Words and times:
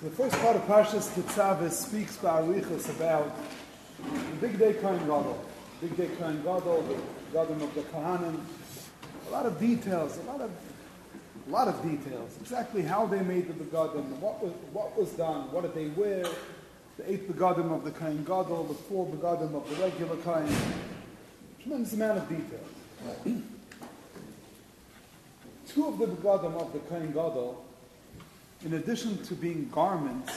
So 0.00 0.08
the 0.08 0.16
first 0.16 0.34
part 0.40 0.56
of 0.56 0.62
Parshas 0.62 1.08
Tetzaveh 1.14 1.70
speaks 1.70 2.16
Ba'arichas 2.16 2.90
about 2.96 3.30
the 4.40 4.48
Bigdei 4.48 4.80
Kohen 4.80 4.98
Gadol. 4.98 5.44
Bigdei 5.80 6.18
Kohen 6.18 6.42
Gadol, 6.42 6.82
the 6.82 6.96
Gadol 7.32 7.62
of 7.62 7.74
the 7.76 7.82
Kohanim. 7.82 8.40
A 9.28 9.30
lot 9.30 9.46
of 9.46 9.60
details, 9.60 10.18
a 10.18 10.22
lot 10.22 10.40
of, 10.40 10.50
a 11.46 11.50
lot 11.50 11.68
of 11.68 11.80
details. 11.80 12.36
Exactly 12.40 12.82
how 12.82 13.06
they 13.06 13.22
made 13.22 13.46
the 13.46 13.52
Begadim, 13.52 14.04
what 14.18 14.42
was, 14.42 14.52
what 14.72 14.98
was 14.98 15.10
done, 15.10 15.52
what 15.52 15.62
did 15.62 15.74
they 15.74 15.86
wear, 15.90 16.24
the 16.96 17.12
eight 17.12 17.30
Begadim 17.30 17.72
of 17.72 17.84
the 17.84 17.92
Kohen 17.92 18.24
Gadol, 18.24 18.64
the 18.64 18.74
four 18.74 19.06
Begadim 19.06 19.54
of 19.54 19.70
the 19.70 19.76
regular 19.76 20.16
Kohen. 20.16 20.52
Tremendous 21.62 21.92
amount 21.92 22.18
of 22.18 22.28
details. 22.28 22.68
Two 25.68 25.86
of 25.86 25.98
the 25.98 26.06
Begadim 26.06 26.60
of 26.60 26.72
the 26.72 26.80
Kohen 26.80 27.12
Gadol 27.12 27.64
in 28.64 28.74
addition 28.74 29.22
to 29.24 29.34
being 29.34 29.68
garments, 29.70 30.32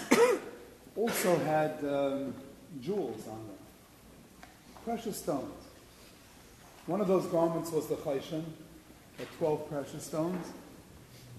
also 0.95 1.37
had 1.39 1.79
um, 1.83 2.33
jewels 2.81 3.25
on 3.27 3.37
them, 3.37 4.49
precious 4.83 5.17
stones. 5.17 5.53
One 6.85 7.01
of 7.01 7.07
those 7.07 7.25
garments 7.27 7.71
was 7.71 7.87
the 7.87 7.95
chayshin, 7.95 8.43
the 9.17 9.25
12 9.37 9.69
precious 9.69 10.03
stones. 10.05 10.45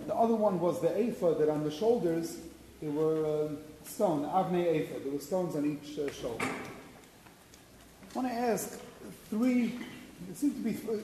The 0.06 0.14
other 0.14 0.34
one 0.34 0.60
was 0.60 0.80
the 0.80 0.88
ephod, 0.98 1.38
that 1.38 1.48
on 1.48 1.64
the 1.64 1.70
shoulders 1.70 2.38
there 2.80 2.90
were 2.90 3.46
uh, 3.46 3.48
stone, 3.84 4.24
avnei 4.24 4.82
ephod. 4.82 5.04
There 5.04 5.12
were 5.12 5.18
stones 5.18 5.56
on 5.56 5.66
each 5.66 5.98
uh, 5.98 6.10
shoulder. 6.12 6.44
I 6.44 8.14
want 8.18 8.28
to 8.28 8.34
ask 8.34 8.80
three, 9.28 9.74
there 10.26 10.36
seem 10.36 10.54
to 10.54 10.60
be 10.60 10.72
three, 10.72 11.00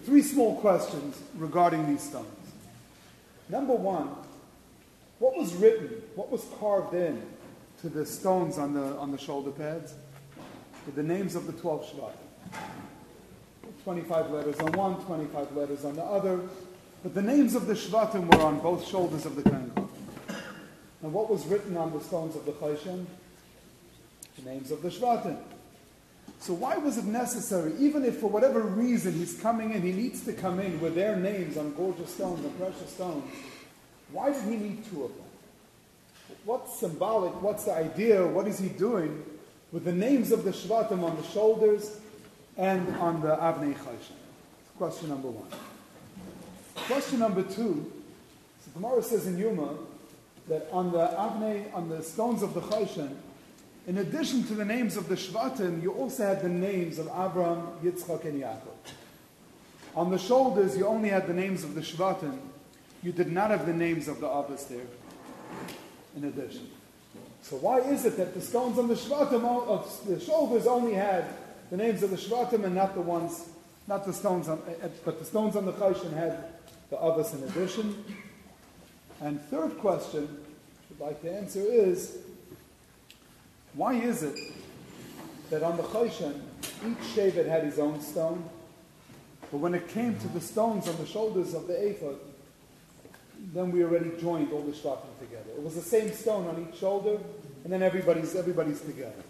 three 0.00 0.22
small 0.22 0.60
questions 0.60 1.20
regarding 1.36 1.88
these 1.88 2.02
stones. 2.02 2.26
Number 3.48 3.74
one, 3.74 4.10
what 5.22 5.36
was 5.36 5.54
written, 5.54 6.02
what 6.16 6.32
was 6.32 6.44
carved 6.58 6.94
in 6.94 7.22
to 7.80 7.88
the 7.88 8.04
stones 8.04 8.58
on 8.58 8.74
the, 8.74 8.96
on 8.96 9.12
the 9.12 9.18
shoulder 9.18 9.52
pads? 9.52 9.94
With 10.84 10.96
the 10.96 11.02
names 11.04 11.36
of 11.36 11.46
the 11.46 11.52
12 11.52 11.94
Shvatim. 11.94 12.60
25 13.84 14.30
letters 14.32 14.58
on 14.58 14.72
one, 14.72 14.96
25 15.04 15.56
letters 15.56 15.84
on 15.84 15.94
the 15.94 16.02
other. 16.02 16.40
But 17.04 17.14
the 17.14 17.22
names 17.22 17.54
of 17.54 17.68
the 17.68 17.74
Shvatim 17.74 18.34
were 18.34 18.42
on 18.42 18.58
both 18.58 18.84
shoulders 18.84 19.24
of 19.24 19.36
the 19.36 19.44
Kohen. 19.44 19.72
And 21.02 21.12
what 21.12 21.30
was 21.30 21.46
written 21.46 21.76
on 21.76 21.92
the 21.92 22.00
stones 22.00 22.34
of 22.34 22.44
the 22.44 22.52
Chayshin? 22.52 23.06
The 24.38 24.50
names 24.50 24.72
of 24.72 24.82
the 24.82 24.88
Shvatim. 24.88 25.38
So 26.40 26.52
why 26.52 26.78
was 26.78 26.98
it 26.98 27.04
necessary, 27.04 27.74
even 27.78 28.04
if 28.04 28.18
for 28.18 28.26
whatever 28.26 28.60
reason 28.60 29.12
he's 29.12 29.40
coming 29.40 29.72
in, 29.72 29.82
he 29.82 29.92
needs 29.92 30.24
to 30.24 30.32
come 30.32 30.58
in 30.58 30.80
with 30.80 30.96
their 30.96 31.14
names 31.14 31.56
on 31.56 31.74
gorgeous 31.74 32.12
stones 32.12 32.44
and 32.44 32.58
precious 32.58 32.92
stones, 32.92 33.22
why 34.12 34.32
did 34.32 34.42
he 34.44 34.56
need 34.56 34.84
two 34.90 35.04
of 35.04 35.10
them? 35.14 36.36
What's 36.44 36.78
symbolic? 36.78 37.40
What's 37.40 37.64
the 37.64 37.74
idea? 37.74 38.26
What 38.26 38.46
is 38.46 38.58
he 38.58 38.68
doing 38.68 39.24
with 39.70 39.84
the 39.84 39.92
names 39.92 40.32
of 40.32 40.44
the 40.44 40.50
Shvatim 40.50 41.02
on 41.02 41.16
the 41.16 41.22
shoulders 41.28 41.98
and 42.56 42.88
on 42.96 43.20
the 43.20 43.28
Avnei 43.28 43.74
Chayshin? 43.74 44.16
Question 44.76 45.08
number 45.08 45.28
one. 45.28 45.48
Question 46.74 47.20
number 47.20 47.42
two, 47.42 47.90
so 48.64 48.70
Gemara 48.74 49.02
says 49.02 49.26
in 49.26 49.38
Yuma 49.38 49.74
that 50.48 50.68
on 50.72 50.90
the 50.90 51.06
Avnei, 51.06 51.72
on 51.74 51.88
the 51.88 52.02
stones 52.02 52.42
of 52.42 52.54
the 52.54 52.60
Chayshin, 52.60 53.14
in 53.86 53.98
addition 53.98 54.44
to 54.44 54.54
the 54.54 54.64
names 54.64 54.96
of 54.96 55.08
the 55.08 55.14
Shvatim, 55.14 55.82
you 55.82 55.92
also 55.92 56.24
had 56.24 56.42
the 56.42 56.48
names 56.48 56.98
of 56.98 57.06
Avram, 57.06 57.78
Yitzchak, 57.82 58.24
and 58.24 58.40
Yaakov. 58.40 58.92
On 59.94 60.10
the 60.10 60.18
shoulders, 60.18 60.76
you 60.76 60.86
only 60.86 61.08
had 61.08 61.26
the 61.26 61.34
names 61.34 61.64
of 61.64 61.74
the 61.74 61.80
Shvatim, 61.80 62.38
you 63.02 63.12
did 63.12 63.30
not 63.32 63.50
have 63.50 63.66
the 63.66 63.74
names 63.74 64.08
of 64.08 64.20
the 64.20 64.28
Abbas 64.28 64.64
there 64.64 64.86
in 66.16 66.24
addition. 66.24 66.68
So 67.42 67.56
why 67.56 67.80
is 67.80 68.04
it 68.04 68.16
that 68.16 68.34
the 68.34 68.40
stones 68.40 68.78
on 68.78 68.86
the 68.86 68.94
Shvatim, 68.94 69.44
of 69.44 70.06
the 70.06 70.20
shoulders 70.20 70.66
only 70.66 70.94
had 70.94 71.24
the 71.70 71.76
names 71.76 72.02
of 72.02 72.10
the 72.10 72.16
Shvatim 72.16 72.64
and 72.64 72.74
not 72.74 72.94
the 72.94 73.00
ones, 73.00 73.48
not 73.88 74.06
the 74.06 74.12
stones 74.12 74.48
on, 74.48 74.62
eh, 74.68 74.84
eh, 74.84 74.88
but 75.04 75.18
the 75.18 75.24
stones 75.24 75.56
on 75.56 75.66
the 75.66 75.72
Chayshin 75.72 76.12
had 76.12 76.44
the 76.90 76.98
Abbas 76.98 77.34
in 77.34 77.42
addition? 77.44 78.04
And 79.20 79.40
third 79.46 79.78
question 79.78 80.38
I'd 80.90 81.00
like 81.00 81.22
to 81.22 81.32
answer 81.32 81.60
is, 81.60 82.18
why 83.74 83.94
is 83.94 84.22
it 84.22 84.38
that 85.50 85.62
on 85.62 85.76
the 85.76 85.82
Chayshin, 85.84 86.40
each 86.86 86.98
Shevet 87.14 87.48
had 87.48 87.64
his 87.64 87.78
own 87.78 88.00
stone, 88.00 88.44
but 89.50 89.58
when 89.58 89.74
it 89.74 89.88
came 89.88 90.18
to 90.18 90.28
the 90.28 90.40
stones 90.40 90.88
on 90.88 90.96
the 90.96 91.06
shoulders 91.06 91.54
of 91.54 91.66
the 91.66 91.74
Ephod, 91.74 92.16
then 93.52 93.72
we 93.72 93.82
already 93.82 94.10
joined 94.20 94.52
all 94.52 94.62
the 94.62 94.72
shvatim 94.72 95.18
together. 95.18 95.50
It 95.56 95.62
was 95.62 95.74
the 95.74 95.82
same 95.82 96.12
stone 96.12 96.46
on 96.46 96.66
each 96.68 96.78
shoulder, 96.78 97.18
and 97.64 97.72
then 97.72 97.82
everybody's 97.82 98.34
everybody's 98.36 98.80
together. 98.80 99.22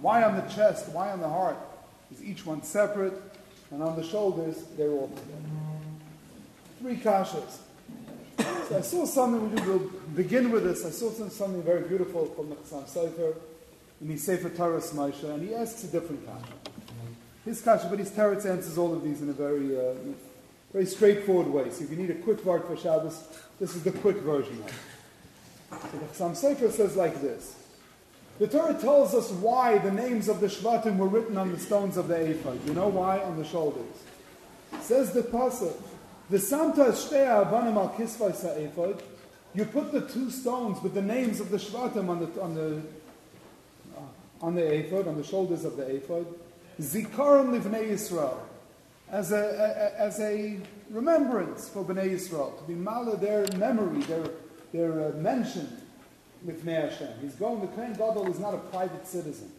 Why 0.00 0.22
on 0.22 0.34
the 0.34 0.52
chest? 0.52 0.88
Why 0.88 1.10
on 1.10 1.20
the 1.20 1.28
heart? 1.28 1.56
Is 2.12 2.22
each 2.22 2.46
one 2.46 2.62
separate, 2.62 3.14
and 3.70 3.82
on 3.82 3.96
the 3.96 4.04
shoulders 4.04 4.64
they're 4.76 4.90
all 4.90 5.08
together. 5.08 5.48
Three 6.80 6.96
kashas. 6.96 7.58
So 8.68 8.78
I 8.78 8.80
saw 8.80 9.04
something. 9.04 9.54
We 9.54 9.70
will 9.70 9.90
begin 10.14 10.50
with 10.50 10.64
this. 10.64 10.84
I 10.84 10.90
saw 10.90 11.10
something 11.10 11.62
very 11.62 11.86
beautiful 11.88 12.26
from 12.26 12.50
the 12.50 12.56
Chassam 12.56 12.84
Sofer 12.88 13.34
in 14.00 14.08
his 14.08 14.24
Sefer 14.24 14.50
Torah 14.50 14.80
Moshe, 14.80 15.22
and 15.24 15.46
he 15.46 15.54
asks 15.54 15.84
a 15.84 15.86
different 15.88 16.26
kasha. 16.26 16.52
His 17.44 17.60
kasha, 17.60 17.88
but 17.88 17.98
his 17.98 18.10
Teretz 18.10 18.46
answers 18.46 18.78
all 18.78 18.94
of 18.94 19.04
these 19.04 19.20
in 19.20 19.28
a 19.28 19.32
very 19.32 19.78
uh, 19.78 19.94
very 20.74 20.86
straightforward 20.86 21.46
way. 21.46 21.70
So 21.70 21.84
if 21.84 21.90
you 21.90 21.96
need 21.96 22.10
a 22.10 22.14
quick 22.14 22.44
word 22.44 22.64
for 22.64 22.76
Shabbos, 22.76 23.22
this 23.60 23.76
is 23.76 23.84
the 23.84 23.92
quick 23.92 24.16
version 24.16 24.54
of 24.54 24.66
it. 24.66 24.74
So 25.70 25.98
the 26.26 26.34
Chassam 26.34 26.56
Sofer 26.56 26.70
says 26.72 26.96
like 26.96 27.20
this. 27.20 27.54
The 28.40 28.48
Torah 28.48 28.74
tells 28.74 29.14
us 29.14 29.30
why 29.30 29.78
the 29.78 29.92
names 29.92 30.28
of 30.28 30.40
the 30.40 30.48
Shvatim 30.48 30.96
were 30.96 31.06
written 31.06 31.36
on 31.36 31.52
the 31.52 31.60
stones 31.60 31.96
of 31.96 32.08
the 32.08 32.16
ephod. 32.16 32.58
You 32.66 32.74
know 32.74 32.88
why? 32.88 33.20
On 33.20 33.38
the 33.38 33.44
shoulders. 33.44 33.86
Says 34.80 35.12
the 35.12 35.22
Pasuk, 35.22 35.80
the 36.28 36.40
Santa 36.40 36.86
Shtea 36.86 37.24
Avanim 37.24 37.76
al 37.76 37.94
Kisvai 37.96 38.32
ephod. 38.66 39.00
You 39.54 39.66
put 39.66 39.92
the 39.92 40.00
two 40.00 40.32
stones 40.32 40.82
with 40.82 40.94
the 40.94 41.02
names 41.02 41.38
of 41.38 41.50
the 41.50 41.58
Shvatim 41.58 42.08
on 42.08 42.18
the 42.18 42.42
on 42.42 42.54
the 42.56 42.82
on 44.42 44.56
the 44.56 44.74
ephod, 44.74 45.06
on 45.06 45.16
the 45.16 45.22
shoulders 45.22 45.64
of 45.64 45.76
the 45.76 45.84
ephod. 45.94 46.26
Zikaron 46.80 47.56
livnei 47.56 47.90
Yisrael 47.90 48.36
as 49.10 49.32
a, 49.32 49.36
a, 49.36 50.00
as 50.00 50.20
a 50.20 50.58
remembrance 50.90 51.68
for 51.68 51.84
Bnei 51.84 52.12
Yisrael, 52.12 52.58
to 52.58 52.64
be 52.64 52.74
mala 52.74 53.16
their 53.16 53.46
memory, 53.56 54.00
their, 54.02 54.24
their 54.72 55.08
uh, 55.08 55.12
mention 55.12 55.68
with 56.44 56.64
Hashem. 56.64 57.08
He's 57.20 57.34
going, 57.34 57.60
the 57.60 57.68
Kohen 57.68 57.92
Gadol 57.92 58.30
is 58.30 58.38
not 58.38 58.54
a 58.54 58.58
private 58.58 59.06
citizen. 59.06 59.50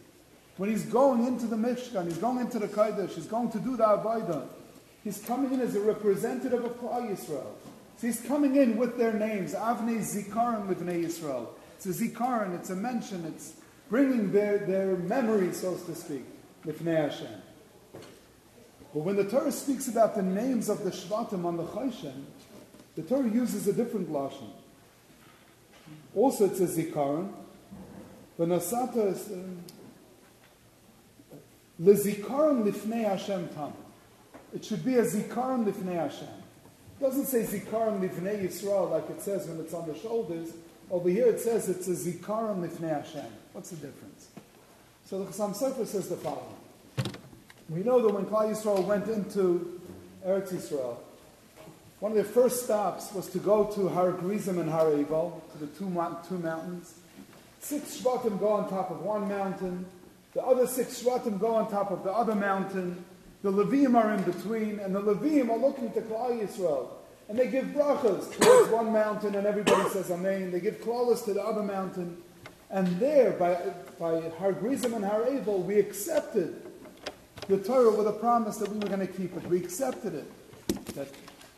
When 0.56 0.70
he's 0.70 0.84
going 0.84 1.26
into 1.26 1.46
the 1.46 1.56
Mishkan, 1.56 2.06
he's 2.06 2.18
going 2.18 2.38
into 2.38 2.58
the 2.58 2.68
Kodesh, 2.68 3.10
he's 3.10 3.26
going 3.26 3.50
to 3.50 3.58
do 3.58 3.76
the 3.76 3.84
Avodah, 3.84 4.46
he's 5.04 5.22
coming 5.24 5.52
in 5.52 5.60
as 5.60 5.74
a 5.76 5.80
representative 5.80 6.64
of 6.64 6.80
Klal 6.80 7.10
Yisrael. 7.10 7.52
So 7.98 8.06
he's 8.06 8.20
coming 8.20 8.56
in 8.56 8.76
with 8.76 8.98
their 8.98 9.12
names, 9.12 9.54
Avnei 9.54 9.98
Zikaron 9.98 10.66
with 10.66 10.80
Bnei 10.80 11.04
Yisrael. 11.04 11.48
It's 11.76 11.86
a 11.86 11.90
Zikaron, 11.90 12.54
it's 12.58 12.70
a 12.70 12.76
mention, 12.76 13.24
it's 13.26 13.54
bringing 13.90 14.32
their, 14.32 14.58
their 14.58 14.96
memory, 14.96 15.52
so 15.52 15.74
to 15.74 15.94
speak, 15.94 16.24
with 16.64 16.84
Hashem. 16.84 17.28
But 18.96 19.04
when 19.04 19.16
the 19.16 19.24
Torah 19.24 19.52
speaks 19.52 19.88
about 19.88 20.14
the 20.14 20.22
names 20.22 20.70
of 20.70 20.82
the 20.82 20.90
Shvatim 20.90 21.44
on 21.44 21.58
the 21.58 21.64
Chayshin, 21.64 22.24
the 22.94 23.02
Torah 23.02 23.28
uses 23.28 23.68
a 23.68 23.74
different 23.74 24.10
lashon. 24.10 24.48
Also, 26.14 26.46
it's 26.46 26.60
a 26.60 26.66
zikaron. 26.66 27.30
But 28.38 28.48
nasata 28.48 29.12
is 29.12 29.30
uh, 29.30 29.36
lezikaron 31.78 32.64
lifnei 32.64 33.04
Hashem 33.04 33.48
tam. 33.48 33.74
It 34.54 34.64
should 34.64 34.82
be 34.82 34.94
a 34.94 35.04
zikaron 35.04 35.70
lifnei 35.70 35.96
Hashem. 35.96 36.28
It 36.98 37.02
doesn't 37.02 37.26
say 37.26 37.42
zikaron 37.42 38.00
lifnei 38.00 38.46
Yisrael 38.46 38.90
like 38.90 39.10
it 39.10 39.20
says 39.20 39.46
when 39.46 39.60
it's 39.60 39.74
on 39.74 39.86
the 39.86 39.98
shoulders. 39.98 40.54
Over 40.90 41.10
here 41.10 41.26
it 41.26 41.40
says 41.40 41.68
it's 41.68 41.86
a 41.88 41.90
zikaron 41.90 42.66
lifnei 42.66 43.04
Hashem. 43.04 43.30
What's 43.52 43.68
the 43.68 43.76
difference? 43.76 44.28
So 45.04 45.22
the 45.22 45.30
Chassam 45.30 45.54
Sofer 45.54 45.86
says 45.86 46.08
the 46.08 46.16
following. 46.16 46.65
We 47.68 47.82
know 47.82 48.00
that 48.00 48.14
when 48.14 48.26
Klal 48.26 48.50
Yisrael 48.50 48.84
went 48.84 49.08
into 49.08 49.80
Eretz 50.24 50.52
Yisrael, 50.52 50.98
one 51.98 52.12
of 52.12 52.16
their 52.16 52.24
first 52.24 52.64
stops 52.64 53.12
was 53.12 53.26
to 53.30 53.38
go 53.38 53.64
to 53.64 53.88
Har 53.88 54.12
Gerizim 54.12 54.58
and 54.58 54.70
Har 54.70 54.92
Ebal, 54.92 55.42
to 55.52 55.58
the 55.58 55.66
two, 55.66 55.86
two 56.28 56.38
mountains. 56.38 56.94
Six 57.60 58.00
Shvatim 58.00 58.38
go 58.38 58.50
on 58.50 58.68
top 58.68 58.90
of 58.90 59.00
one 59.00 59.28
mountain. 59.28 59.86
The 60.34 60.44
other 60.44 60.66
six 60.66 61.02
Shvatim 61.02 61.40
go 61.40 61.54
on 61.56 61.70
top 61.70 61.90
of 61.90 62.04
the 62.04 62.12
other 62.12 62.34
mountain. 62.34 63.04
The 63.42 63.50
Levim 63.50 63.96
are 63.96 64.14
in 64.14 64.22
between, 64.22 64.78
and 64.78 64.94
the 64.94 65.00
Levim 65.00 65.50
are 65.50 65.58
looking 65.58 65.90
to 65.92 66.00
Klal 66.02 66.40
Yisrael. 66.40 66.88
And 67.28 67.36
they 67.36 67.48
give 67.48 67.64
brachas 67.66 68.30
towards 68.38 68.70
one 68.70 68.92
mountain, 68.92 69.34
and 69.34 69.46
everybody 69.46 69.88
says 69.90 70.10
Amen. 70.12 70.52
They 70.52 70.60
give 70.60 70.80
klalas 70.82 71.24
to 71.24 71.34
the 71.34 71.42
other 71.42 71.62
mountain. 71.62 72.18
And 72.70 72.86
there, 73.00 73.32
by, 73.32 73.54
by 73.98 74.28
Har 74.38 74.52
Gerizim 74.52 74.94
and 74.94 75.04
Har 75.04 75.26
Ebal, 75.26 75.62
we 75.62 75.80
accepted 75.80 76.62
the 77.48 77.58
Torah 77.58 77.90
with 77.90 78.06
a 78.06 78.12
promise 78.12 78.56
that 78.58 78.68
we 78.68 78.78
were 78.78 78.88
going 78.88 79.00
to 79.00 79.06
keep 79.06 79.36
it. 79.36 79.46
We 79.48 79.58
accepted 79.58 80.14
it. 80.14 80.94
That 80.94 81.08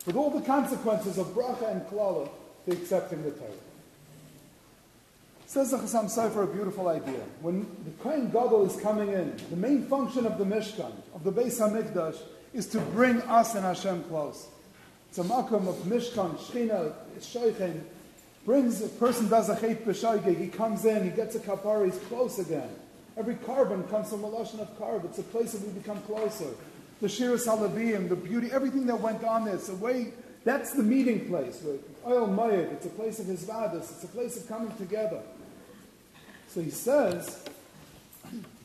with 0.06 0.16
all 0.16 0.30
the 0.30 0.40
consequences 0.40 1.18
of 1.18 1.28
bracha 1.28 1.70
and 1.70 1.82
klala, 1.82 2.28
the 2.66 2.72
accepting 2.72 3.22
the 3.22 3.30
Torah. 3.30 3.50
Says 5.46 5.70
the 5.70 5.78
Chassam 5.78 6.04
Sofer 6.04 6.44
a 6.44 6.46
beautiful 6.46 6.88
idea. 6.88 7.22
When 7.40 7.66
the 7.84 7.90
Kohen 8.02 8.30
Gadol 8.30 8.66
is 8.66 8.80
coming 8.82 9.08
in, 9.08 9.34
the 9.48 9.56
main 9.56 9.86
function 9.86 10.26
of 10.26 10.36
the 10.36 10.44
Mishkan, 10.44 10.92
of 11.14 11.24
the 11.24 11.32
Beis 11.32 11.58
HaMikdash, 11.58 12.18
is 12.52 12.66
to 12.66 12.80
bring 12.80 13.22
us 13.22 13.54
and 13.54 13.64
Hashem 13.64 14.04
close. 14.04 14.46
It's 15.08 15.18
a 15.18 15.24
makom 15.24 15.66
of 15.68 15.76
Mishkan, 15.84 16.36
Shechina, 16.36 16.92
Shoichen, 17.20 17.80
brings, 18.44 18.82
a 18.82 18.88
person 18.88 19.28
does 19.28 19.48
a 19.48 19.58
chet 19.58 19.84
b'shaygig, 19.84 20.38
he 20.38 20.48
comes 20.48 20.84
in, 20.84 21.04
he 21.04 21.10
gets 21.10 21.34
a 21.34 21.38
kapara, 21.38 21.84
he's 21.84 21.98
close 22.08 22.38
again. 22.38 22.68
Every 23.18 23.34
korban 23.34 23.90
comes 23.90 24.10
from 24.10 24.22
a 24.22 24.30
lashon 24.30 24.60
of 24.60 24.78
carb. 24.78 25.04
It's 25.04 25.18
a 25.18 25.24
place 25.24 25.52
that 25.52 25.66
we 25.66 25.72
become 25.72 26.00
closer. 26.02 26.50
The 27.00 27.08
Shiras 27.08 27.46
Halavim, 27.46 28.08
the 28.08 28.14
beauty, 28.14 28.48
everything 28.52 28.86
that 28.86 29.00
went 29.00 29.24
on 29.24 29.44
there. 29.44 29.56
It's 29.56 29.68
a 29.68 29.74
way, 29.74 30.12
that's 30.44 30.72
the 30.72 30.84
meeting 30.84 31.26
place. 31.26 31.64
Ohel 32.06 32.28
Moed, 32.28 32.72
it's 32.72 32.86
a 32.86 32.90
place 32.90 33.18
of 33.18 33.26
his 33.26 33.44
vadas. 33.44 33.90
It's 33.90 34.04
a 34.04 34.08
place 34.08 34.36
of 34.36 34.46
coming 34.48 34.74
together. 34.76 35.20
So 36.46 36.62
he 36.62 36.70
says, 36.70 37.44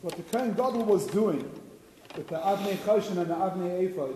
what 0.02 0.16
the 0.16 0.22
Kohen 0.22 0.52
Gadol 0.52 0.84
was 0.84 1.06
doing 1.08 1.50
with 2.16 2.28
the 2.28 2.36
Avnei 2.36 2.76
Choshen 2.76 3.18
and 3.18 3.30
the 3.30 3.34
Avnei 3.34 3.92
Ephod, 3.92 4.14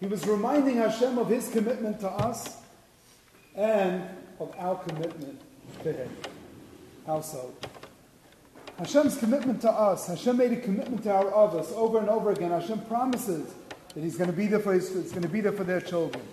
he 0.00 0.06
was 0.06 0.26
reminding 0.26 0.76
Hashem 0.76 1.16
of 1.16 1.28
his 1.28 1.48
commitment 1.48 2.00
to 2.00 2.10
us 2.10 2.58
and 3.54 4.02
of 4.38 4.54
our 4.58 4.76
commitment 4.84 5.40
to 5.82 5.92
him. 5.92 6.10
How 7.06 7.20
so? 7.22 7.54
Hashem's 8.82 9.16
commitment 9.16 9.60
to 9.60 9.70
us, 9.70 10.08
Hashem 10.08 10.36
made 10.36 10.50
a 10.50 10.56
commitment 10.56 11.04
to 11.04 11.12
our 11.12 11.32
others 11.32 11.70
over 11.76 12.00
and 12.00 12.08
over 12.08 12.32
again. 12.32 12.50
Hashem 12.50 12.80
promises 12.86 13.54
that 13.94 14.02
He's 14.02 14.16
going 14.16 14.28
to 14.28 14.36
be 14.36 14.48
there 14.48 14.58
for 14.58 14.72
His, 14.72 14.92
He's 14.92 15.12
going 15.12 15.22
to 15.22 15.28
be 15.28 15.40
there 15.40 15.52
for 15.52 15.62
their 15.62 15.80
children. 15.80 16.24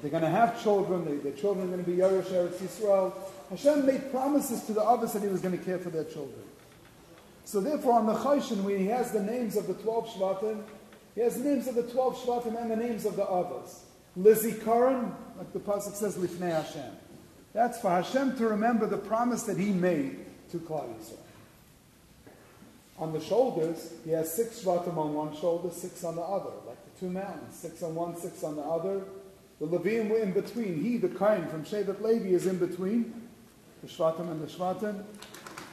They're 0.00 0.12
going 0.12 0.22
to 0.22 0.28
have 0.28 0.62
children. 0.62 1.04
They, 1.04 1.16
their 1.16 1.32
children 1.32 1.66
are 1.66 1.72
going 1.72 1.84
to 1.84 1.90
be 1.90 1.96
Yerush 1.96 2.26
Eretz 2.26 2.58
Yisrael. 2.58 3.12
Hashem 3.50 3.86
made 3.86 4.12
promises 4.12 4.62
to 4.66 4.72
the 4.72 4.82
others 4.82 5.14
that 5.14 5.22
He 5.22 5.28
was 5.28 5.40
going 5.40 5.58
to 5.58 5.64
care 5.64 5.80
for 5.80 5.90
their 5.90 6.04
children. 6.04 6.44
So 7.44 7.60
therefore, 7.60 7.94
on 7.94 8.06
the 8.06 8.14
Choshen, 8.14 8.62
when 8.62 8.78
He 8.78 8.86
has 8.86 9.10
the 9.10 9.24
names 9.24 9.56
of 9.56 9.66
the 9.66 9.74
twelve 9.74 10.06
Shvatim, 10.10 10.62
He 11.16 11.22
has 11.22 11.42
the 11.42 11.48
names 11.48 11.66
of 11.66 11.74
the 11.74 11.82
twelve 11.82 12.16
Shvatim 12.18 12.56
and 12.56 12.70
the 12.70 12.76
names 12.76 13.04
of 13.04 13.16
the 13.16 13.24
others. 13.24 13.82
Lizikaron, 14.16 15.12
like 15.36 15.52
the 15.52 15.58
pasuk 15.58 15.94
says, 15.96 16.16
Lifnei 16.18 16.52
Hashem. 16.52 16.92
That's 17.52 17.80
for 17.80 17.90
Hashem 17.90 18.36
to 18.36 18.46
remember 18.46 18.86
the 18.86 18.96
promise 18.96 19.42
that 19.42 19.56
He 19.56 19.70
made 19.70 20.24
to 20.52 20.58
Klal 20.58 20.86
Yisrael. 20.94 21.18
On 22.98 23.12
the 23.12 23.20
shoulders, 23.20 23.92
He 24.04 24.12
has 24.12 24.32
six 24.32 24.62
Shvatim 24.62 24.96
on 24.96 25.14
one 25.14 25.36
shoulder, 25.36 25.70
six 25.70 26.04
on 26.04 26.16
the 26.16 26.22
other, 26.22 26.50
like 26.66 26.78
the 26.84 27.00
two 27.00 27.10
mountains, 27.10 27.56
six 27.56 27.82
on 27.82 27.94
one, 27.94 28.16
six 28.16 28.44
on 28.44 28.56
the 28.56 28.62
other. 28.62 29.02
The 29.60 29.66
Levium 29.66 30.10
were 30.10 30.18
in 30.18 30.32
between. 30.32 30.82
He, 30.82 30.96
the 30.96 31.08
Kain 31.08 31.46
from 31.48 31.64
Shevet 31.64 32.00
Levi, 32.00 32.28
is 32.28 32.46
in 32.46 32.58
between 32.58 33.28
the 33.82 33.88
Shvatim 33.88 34.30
and 34.30 34.40
the 34.40 34.46
Shvatim. 34.46 35.02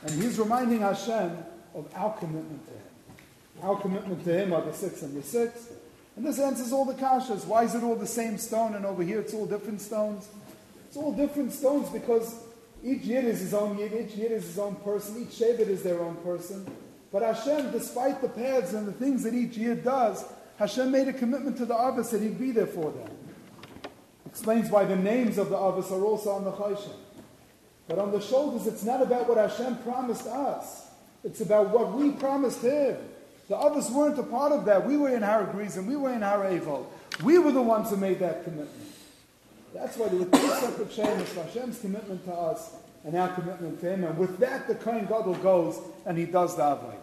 And 0.04 0.22
he's 0.22 0.40
reminding 0.40 0.80
Hashem 0.80 1.38
of 1.76 1.88
our 1.96 2.18
commitment 2.18 2.66
to 2.66 2.72
Him. 2.72 2.82
Our 3.64 3.80
commitment 3.80 4.24
to 4.24 4.34
Him 4.34 4.54
are 4.54 4.62
the 4.62 4.74
six 4.74 5.02
and 5.04 5.16
the 5.16 5.24
six. 5.24 5.70
And 6.16 6.26
this 6.26 6.40
answers 6.40 6.72
all 6.72 6.86
the 6.86 6.94
kashas. 6.94 7.46
Why 7.46 7.64
is 7.64 7.76
it 7.76 7.84
all 7.84 7.96
the 7.96 8.08
same 8.08 8.38
stone 8.38 8.76
and 8.76 8.86
over 8.86 9.04
here 9.04 9.22
it's 9.22 9.34
all 9.34 9.46
different 9.46 9.82
stones? 9.82 10.28
It's 10.88 10.98
all 10.98 11.14
different 11.14 11.54
stones 11.54 11.90
because 11.90 12.36
each 12.84 13.04
yid 13.04 13.26
is 13.26 13.40
his 13.40 13.54
own 13.54 13.78
yid, 13.78 13.94
each 13.94 14.16
yid 14.16 14.32
is 14.32 14.46
his 14.46 14.60
own 14.60 14.76
person, 14.78 15.22
each 15.22 15.40
shevet 15.40 15.70
is 15.70 15.84
their 15.84 16.02
own 16.02 16.16
person. 16.18 16.66
But 17.12 17.24
Hashem, 17.24 17.72
despite 17.72 18.22
the 18.22 18.30
paths 18.30 18.74
and 18.74 18.88
the 18.88 18.94
things 18.94 19.24
that 19.24 19.34
each 19.34 19.58
year 19.58 19.76
does, 19.76 20.24
Hashem 20.58 20.92
made 20.92 21.08
a 21.08 21.14
commitment 21.14 21.58
to 21.58 21.66
the 21.66 21.76
Abbas 21.76 22.12
that 22.12 22.22
he'd 22.22 22.40
be 22.40 22.52
there 22.52 22.68
for 22.68 22.92
them. 22.92 23.10
Explains 24.26 24.70
why 24.70 24.86
the 24.86 24.96
names 24.96 25.38
of 25.38 25.50
the 25.50 25.58
Abbas 25.58 25.92
are 25.92 26.04
also 26.04 26.30
on 26.32 26.46
the 26.46 26.52
Choshen. 26.52 26.96
But 27.88 28.00
on 28.00 28.12
the 28.12 28.22
shoulders, 28.22 28.68
it's 28.68 28.84
not 28.84 29.02
about 29.02 29.28
what 29.28 29.38
Hashem 29.38 29.80
promised 29.80 30.26
us. 30.28 30.88
It's 31.24 31.42
about 31.42 31.70
what 31.72 31.92
we 31.92 32.12
promised 32.12 32.62
Him. 32.62 32.98
The 33.50 33.58
others 33.58 33.90
weren't 33.90 34.18
a 34.18 34.24
part 34.24 34.54
of 34.54 34.64
that. 34.66 34.88
We 34.88 34.96
were 34.96 35.10
in 35.14 35.24
our 35.24 35.42
and 35.42 35.88
we 35.88 35.98
were 35.98 36.14
in 36.14 36.24
our 36.24 36.46
Evo. 36.46 36.86
We 37.22 37.38
were 37.38 37.52
the 37.52 37.62
ones 37.62 37.90
who 37.90 37.98
made 37.98 38.20
that 38.20 38.46
commitment. 38.46 38.70
That's 39.74 39.98
why 39.98 40.08
there 40.08 40.20
were 40.20 40.26
two 40.26 40.48
separate 40.48 40.92
shames 40.92 41.34
Hashem's 41.34 41.80
commitment 41.80 42.24
to 42.26 42.34
us 42.34 42.76
and 43.04 43.16
our 43.16 43.30
commitment 43.30 43.80
to 43.82 43.90
Him. 43.90 44.04
And 44.04 44.18
with 44.18 44.38
that, 44.40 44.68
the 44.68 44.76
Kohen 44.76 45.06
Gadol 45.06 45.36
goes 45.36 45.80
and 46.06 46.18
he 46.18 46.26
does 46.26 46.56
the 46.56 46.64
Avodah. 46.64 46.96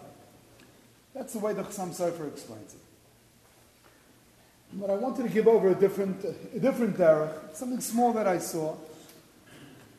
That's 1.13 1.33
the 1.33 1.39
way 1.39 1.53
the 1.53 1.63
Chassam 1.63 1.89
Sofer 1.89 2.27
explains 2.27 2.73
it. 2.73 2.79
But 4.73 4.89
I 4.91 4.95
wanted 4.95 5.23
to 5.23 5.29
give 5.29 5.47
over 5.47 5.69
a 5.69 5.75
different, 5.75 6.23
a 6.23 6.59
different 6.59 6.97
derech, 6.97 7.55
something 7.55 7.81
small 7.81 8.13
that 8.13 8.27
I 8.27 8.37
saw. 8.37 8.75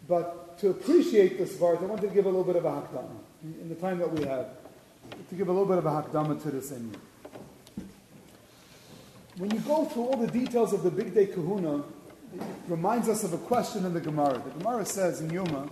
But 0.09 0.59
to 0.59 0.71
appreciate 0.71 1.39
this 1.39 1.57
verse, 1.57 1.79
I 1.81 1.85
wanted 1.85 2.09
to 2.09 2.15
give 2.15 2.27
a 2.27 2.29
little 2.29 2.45
bit 2.45 2.57
of 2.57 2.65
a 2.65 2.71
hakdama 2.71 3.17
in 3.43 3.69
the 3.69 3.75
time 3.75 3.99
that 3.99 4.13
we 4.13 4.25
have. 4.25 4.47
To 5.29 5.35
give 5.35 5.49
a 5.49 5.53
little 5.53 5.67
bit 5.67 5.79
of 5.79 5.87
a 5.87 5.91
hakdama 5.91 6.41
to 6.43 6.51
this 6.51 6.71
in 6.71 6.95
When 9.39 9.51
you 9.51 9.59
go 9.61 9.85
through 9.87 10.05
all 10.05 10.17
the 10.17 10.29
details 10.29 10.73
of 10.73 10.85
the 10.85 10.91
bigdei 10.91 11.35
Kehuna, 11.35 11.83
it 12.35 12.43
reminds 12.69 13.09
us 13.09 13.25
of 13.25 13.33
a 13.33 13.39
question 13.39 13.85
in 13.85 13.93
the 13.93 14.01
Gemara. 14.01 14.35
The 14.35 14.51
Gemara 14.63 14.87
says 14.87 15.21
in 15.21 15.31
Yuma, 15.31 15.69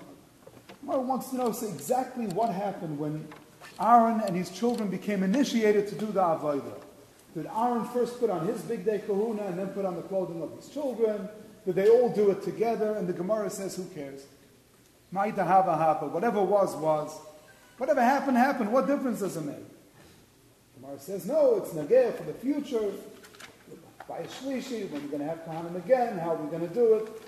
Gemara 0.89 1.03
wants 1.03 1.29
to 1.29 1.37
know 1.37 1.49
exactly 1.49 2.29
what 2.29 2.49
happened 2.49 2.99
when 2.99 3.29
Aaron 3.79 4.23
and 4.23 4.35
his 4.35 4.49
children 4.49 4.89
became 4.89 5.23
initiated 5.23 5.87
to 5.89 5.95
do 5.95 6.07
the 6.07 6.23
Avodah. 6.23 6.81
Did 7.35 7.47
Aaron 7.55 7.85
first 7.85 8.19
put 8.19 8.31
on 8.31 8.47
his 8.47 8.63
Bigdei 8.63 9.03
Kehuna 9.05 9.49
and 9.49 9.59
then 9.59 9.69
put 9.69 9.85
on 9.85 9.97
the 9.97 10.03
clothing 10.03 10.43
of 10.43 10.57
his 10.57 10.71
children? 10.71 11.29
Did 11.67 11.75
they 11.75 11.91
all 11.91 12.09
do 12.09 12.31
it 12.31 12.43
together? 12.43 12.95
And 12.95 13.07
the 13.07 13.13
Gemara 13.13 13.51
says, 13.51 13.77
who 13.77 13.85
cares? 13.95 14.25
Ma'ita 15.13 15.47
hava 15.47 15.77
hava. 15.77 16.07
Whatever 16.07 16.43
was, 16.43 16.75
was. 16.77 17.15
Whatever 17.77 18.03
happened, 18.03 18.39
happened. 18.39 18.73
What 18.73 18.87
difference 18.87 19.21
does 19.21 19.37
it 19.37 19.45
make? 19.45 19.57
Gemara 20.81 20.99
says, 20.99 21.27
no, 21.27 21.57
it's 21.57 21.69
nageh 21.73 22.17
for 22.17 22.23
the 22.23 22.33
future. 22.33 22.93
By 24.09 24.23
shlishi, 24.23 24.91
when 24.91 25.03
we're 25.03 25.19
going 25.19 25.21
to 25.21 25.27
have 25.27 25.45
Kohanim 25.45 25.77
again, 25.77 26.17
how 26.17 26.31
are 26.31 26.37
we 26.37 26.49
going 26.49 26.67
to 26.67 26.75
do 26.75 26.95
it? 26.95 27.28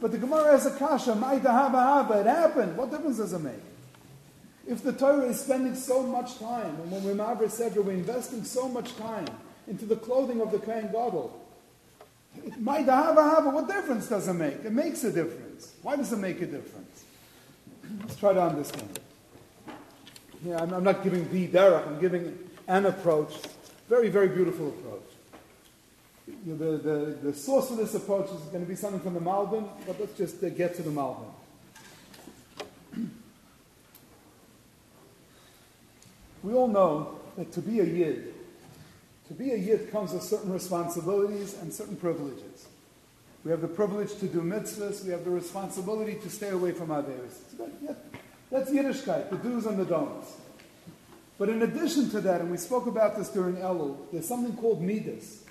But 0.00 0.12
the 0.12 0.18
Gemara 0.18 0.52
has 0.52 0.66
a 0.66 0.70
kasha, 0.70 1.14
hava. 1.14 2.20
It 2.20 2.26
happened. 2.26 2.76
What 2.76 2.90
difference 2.90 3.18
does 3.18 3.32
it 3.32 3.40
make? 3.40 3.54
If 4.66 4.82
the 4.82 4.92
Torah 4.92 5.26
is 5.26 5.40
spending 5.40 5.74
so 5.74 6.02
much 6.02 6.38
time, 6.38 6.76
and 6.80 6.90
when 6.90 7.04
we're 7.04 7.14
Sedra, 7.14 7.84
we're 7.84 7.92
investing 7.92 8.44
so 8.44 8.68
much 8.68 8.96
time 8.96 9.26
into 9.66 9.84
the 9.84 9.96
clothing 9.96 10.40
of 10.40 10.52
the 10.52 10.58
Kohen 10.58 10.86
Gadol, 10.86 11.36
what 12.34 13.68
difference 13.68 14.08
does 14.08 14.28
it 14.28 14.34
make? 14.34 14.64
It 14.64 14.72
makes 14.72 15.02
a 15.04 15.12
difference. 15.12 15.74
Why 15.82 15.96
does 15.96 16.12
it 16.12 16.18
make 16.18 16.40
a 16.40 16.46
difference? 16.46 17.04
Let's 18.00 18.16
try 18.16 18.32
to 18.32 18.42
understand. 18.42 19.00
Yeah, 20.44 20.62
I'm, 20.62 20.72
I'm 20.72 20.84
not 20.84 21.02
giving 21.02 21.30
the 21.30 21.48
derech, 21.48 21.86
I'm 21.86 22.00
giving 22.00 22.38
an 22.68 22.86
approach, 22.86 23.34
very, 23.88 24.08
very 24.08 24.28
beautiful 24.28 24.68
approach. 24.68 25.09
The, 26.46 26.54
the, 26.54 27.18
the 27.22 27.32
source 27.34 27.70
of 27.70 27.76
this 27.76 27.94
approach 27.94 28.30
is 28.30 28.40
going 28.44 28.64
to 28.64 28.68
be 28.68 28.74
something 28.74 29.00
from 29.00 29.12
the 29.12 29.20
Malbim, 29.20 29.68
but 29.86 30.00
let's 30.00 30.16
just 30.16 30.42
uh, 30.42 30.48
get 30.48 30.74
to 30.76 30.82
the 30.82 30.90
Malbim. 30.90 31.30
We 36.42 36.54
all 36.54 36.68
know 36.68 37.20
that 37.36 37.52
to 37.52 37.60
be 37.60 37.80
a 37.80 37.84
Yid, 37.84 38.32
to 39.28 39.34
be 39.34 39.50
a 39.50 39.56
Yid 39.56 39.92
comes 39.92 40.12
with 40.12 40.22
certain 40.22 40.50
responsibilities 40.50 41.54
and 41.60 41.70
certain 41.70 41.96
privileges. 41.96 42.66
We 43.44 43.50
have 43.50 43.60
the 43.60 43.68
privilege 43.68 44.14
to 44.20 44.26
do 44.26 44.40
mitzvahs, 44.40 45.04
we 45.04 45.10
have 45.10 45.24
the 45.24 45.30
responsibility 45.30 46.14
to 46.14 46.30
stay 46.30 46.48
away 46.48 46.72
from 46.72 46.88
Averis. 46.88 47.40
That's 48.50 48.70
Yiddishkeit, 48.70 49.28
the 49.28 49.36
do's 49.36 49.66
and 49.66 49.78
the 49.78 49.84
don'ts. 49.84 50.32
But 51.36 51.50
in 51.50 51.60
addition 51.60 52.08
to 52.10 52.22
that, 52.22 52.40
and 52.40 52.50
we 52.50 52.56
spoke 52.56 52.86
about 52.86 53.18
this 53.18 53.28
during 53.28 53.56
Elul, 53.56 53.98
there's 54.10 54.26
something 54.26 54.56
called 54.56 54.82
midas. 54.82 55.44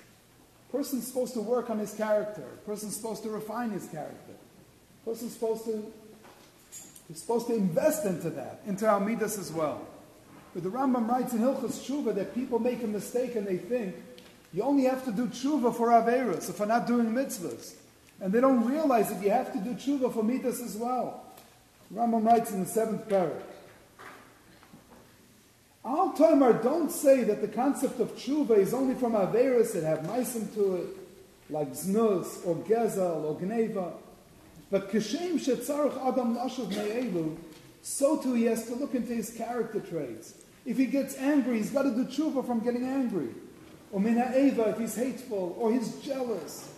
Person's 0.72 1.06
supposed 1.06 1.34
to 1.34 1.40
work 1.40 1.70
on 1.70 1.78
his 1.78 1.92
character. 1.92 2.44
Person's 2.64 2.96
supposed 2.96 3.22
to 3.24 3.30
refine 3.30 3.70
his 3.70 3.86
character. 3.88 4.34
Person's 5.04 5.32
supposed 5.32 5.64
to, 5.64 5.84
he's 7.08 7.20
supposed 7.20 7.48
to 7.48 7.54
invest 7.54 8.04
into 8.04 8.30
that, 8.30 8.60
into 8.66 8.86
our 8.86 9.00
midas 9.00 9.38
as 9.38 9.52
well. 9.52 9.86
But 10.54 10.62
the 10.62 10.68
Rambam 10.68 11.08
writes 11.08 11.32
in 11.32 11.40
Hilchas 11.40 11.84
Tshuva 11.84 12.14
that 12.14 12.34
people 12.34 12.58
make 12.58 12.82
a 12.82 12.86
mistake 12.86 13.36
and 13.36 13.46
they 13.46 13.56
think 13.56 13.94
you 14.52 14.62
only 14.62 14.84
have 14.84 15.04
to 15.04 15.12
do 15.12 15.26
tshuva 15.26 15.74
for 15.76 15.88
Averis, 15.88 16.50
if 16.50 16.60
are 16.60 16.66
not 16.66 16.86
doing 16.86 17.12
mitzvahs. 17.12 17.74
And 18.20 18.32
they 18.32 18.40
don't 18.40 18.66
realize 18.66 19.08
that 19.10 19.22
you 19.22 19.30
have 19.30 19.52
to 19.52 19.58
do 19.58 19.74
tshuva 19.74 20.12
for 20.12 20.22
mitzvahs 20.22 20.64
as 20.64 20.76
well. 20.76 21.24
Rambam 21.94 22.24
writes 22.24 22.50
in 22.50 22.60
the 22.60 22.66
seventh 22.66 23.08
parak. 23.08 23.42
Al 25.84 26.12
Tomar, 26.12 26.62
don't 26.62 26.90
say 26.90 27.24
that 27.24 27.40
the 27.40 27.48
concept 27.48 28.00
of 28.00 28.14
tshuva 28.14 28.58
is 28.58 28.74
only 28.74 28.94
from 28.94 29.12
Averis 29.12 29.72
that 29.72 29.82
have 29.82 30.00
meisim 30.00 30.52
to 30.54 30.76
it, 30.76 30.88
like 31.48 31.72
znus 31.72 32.46
or 32.46 32.56
gezel 32.56 33.24
or 33.24 33.36
gneva. 33.40 33.94
But 34.70 34.90
kishem 34.90 35.34
shetzarach 35.34 35.96
adam 36.06 36.36
lashuv 36.36 36.68
me'elu, 36.68 37.34
so 37.82 38.18
too 38.18 38.34
he 38.34 38.44
has 38.44 38.66
to 38.66 38.74
look 38.74 38.94
into 38.94 39.14
his 39.14 39.30
character 39.30 39.80
traits. 39.80 40.34
If 40.66 40.76
he 40.76 40.84
gets 40.84 41.16
angry, 41.16 41.56
he's 41.56 41.70
got 41.70 41.82
to 41.82 41.90
do 41.90 42.04
tshuva 42.04 42.46
from 42.46 42.60
getting 42.60 42.84
angry. 42.84 43.30
Or 43.90 44.00
eva, 44.06 44.68
if 44.68 44.78
he's 44.78 44.94
hateful, 44.94 45.56
or 45.58 45.72
he's 45.72 45.96
jealous, 45.96 46.72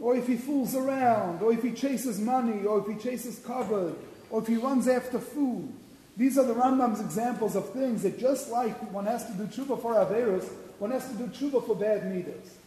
or 0.00 0.16
if 0.16 0.26
he 0.26 0.36
fools 0.36 0.74
around, 0.74 1.42
or 1.42 1.52
if 1.52 1.62
he 1.62 1.70
chases 1.72 2.18
money, 2.18 2.64
or 2.64 2.80
if 2.80 2.86
he 2.86 2.94
chases 3.00 3.38
cover, 3.38 3.92
or 4.30 4.40
if 4.40 4.48
he 4.48 4.56
runs 4.56 4.88
after 4.88 5.18
food. 5.18 5.72
These 6.16 6.36
are 6.38 6.44
the 6.44 6.54
Rambam's 6.54 7.00
examples 7.00 7.56
of 7.56 7.70
things 7.70 8.02
that 8.02 8.18
just 8.18 8.50
like 8.50 8.76
one 8.92 9.06
has 9.06 9.26
to 9.26 9.32
do 9.32 9.44
tshuva 9.44 9.80
for 9.80 9.94
Averis, 9.94 10.48
one 10.78 10.90
has 10.90 11.08
to 11.08 11.14
do 11.14 11.26
tshuva 11.26 11.66
for 11.66 11.74
bad 11.74 12.12
midas. 12.12 12.58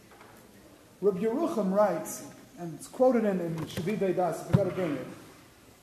Rabbi 1.00 1.20
Yerucham 1.20 1.72
writes, 1.72 2.24
and 2.58 2.74
it's 2.74 2.88
quoted 2.88 3.24
in, 3.24 3.40
in 3.40 3.54
Shavi 3.56 3.96
Vedas, 3.96 4.40
I 4.40 4.50
forgot 4.50 4.64
to 4.64 4.70
bring 4.70 4.96
it. 4.96 5.06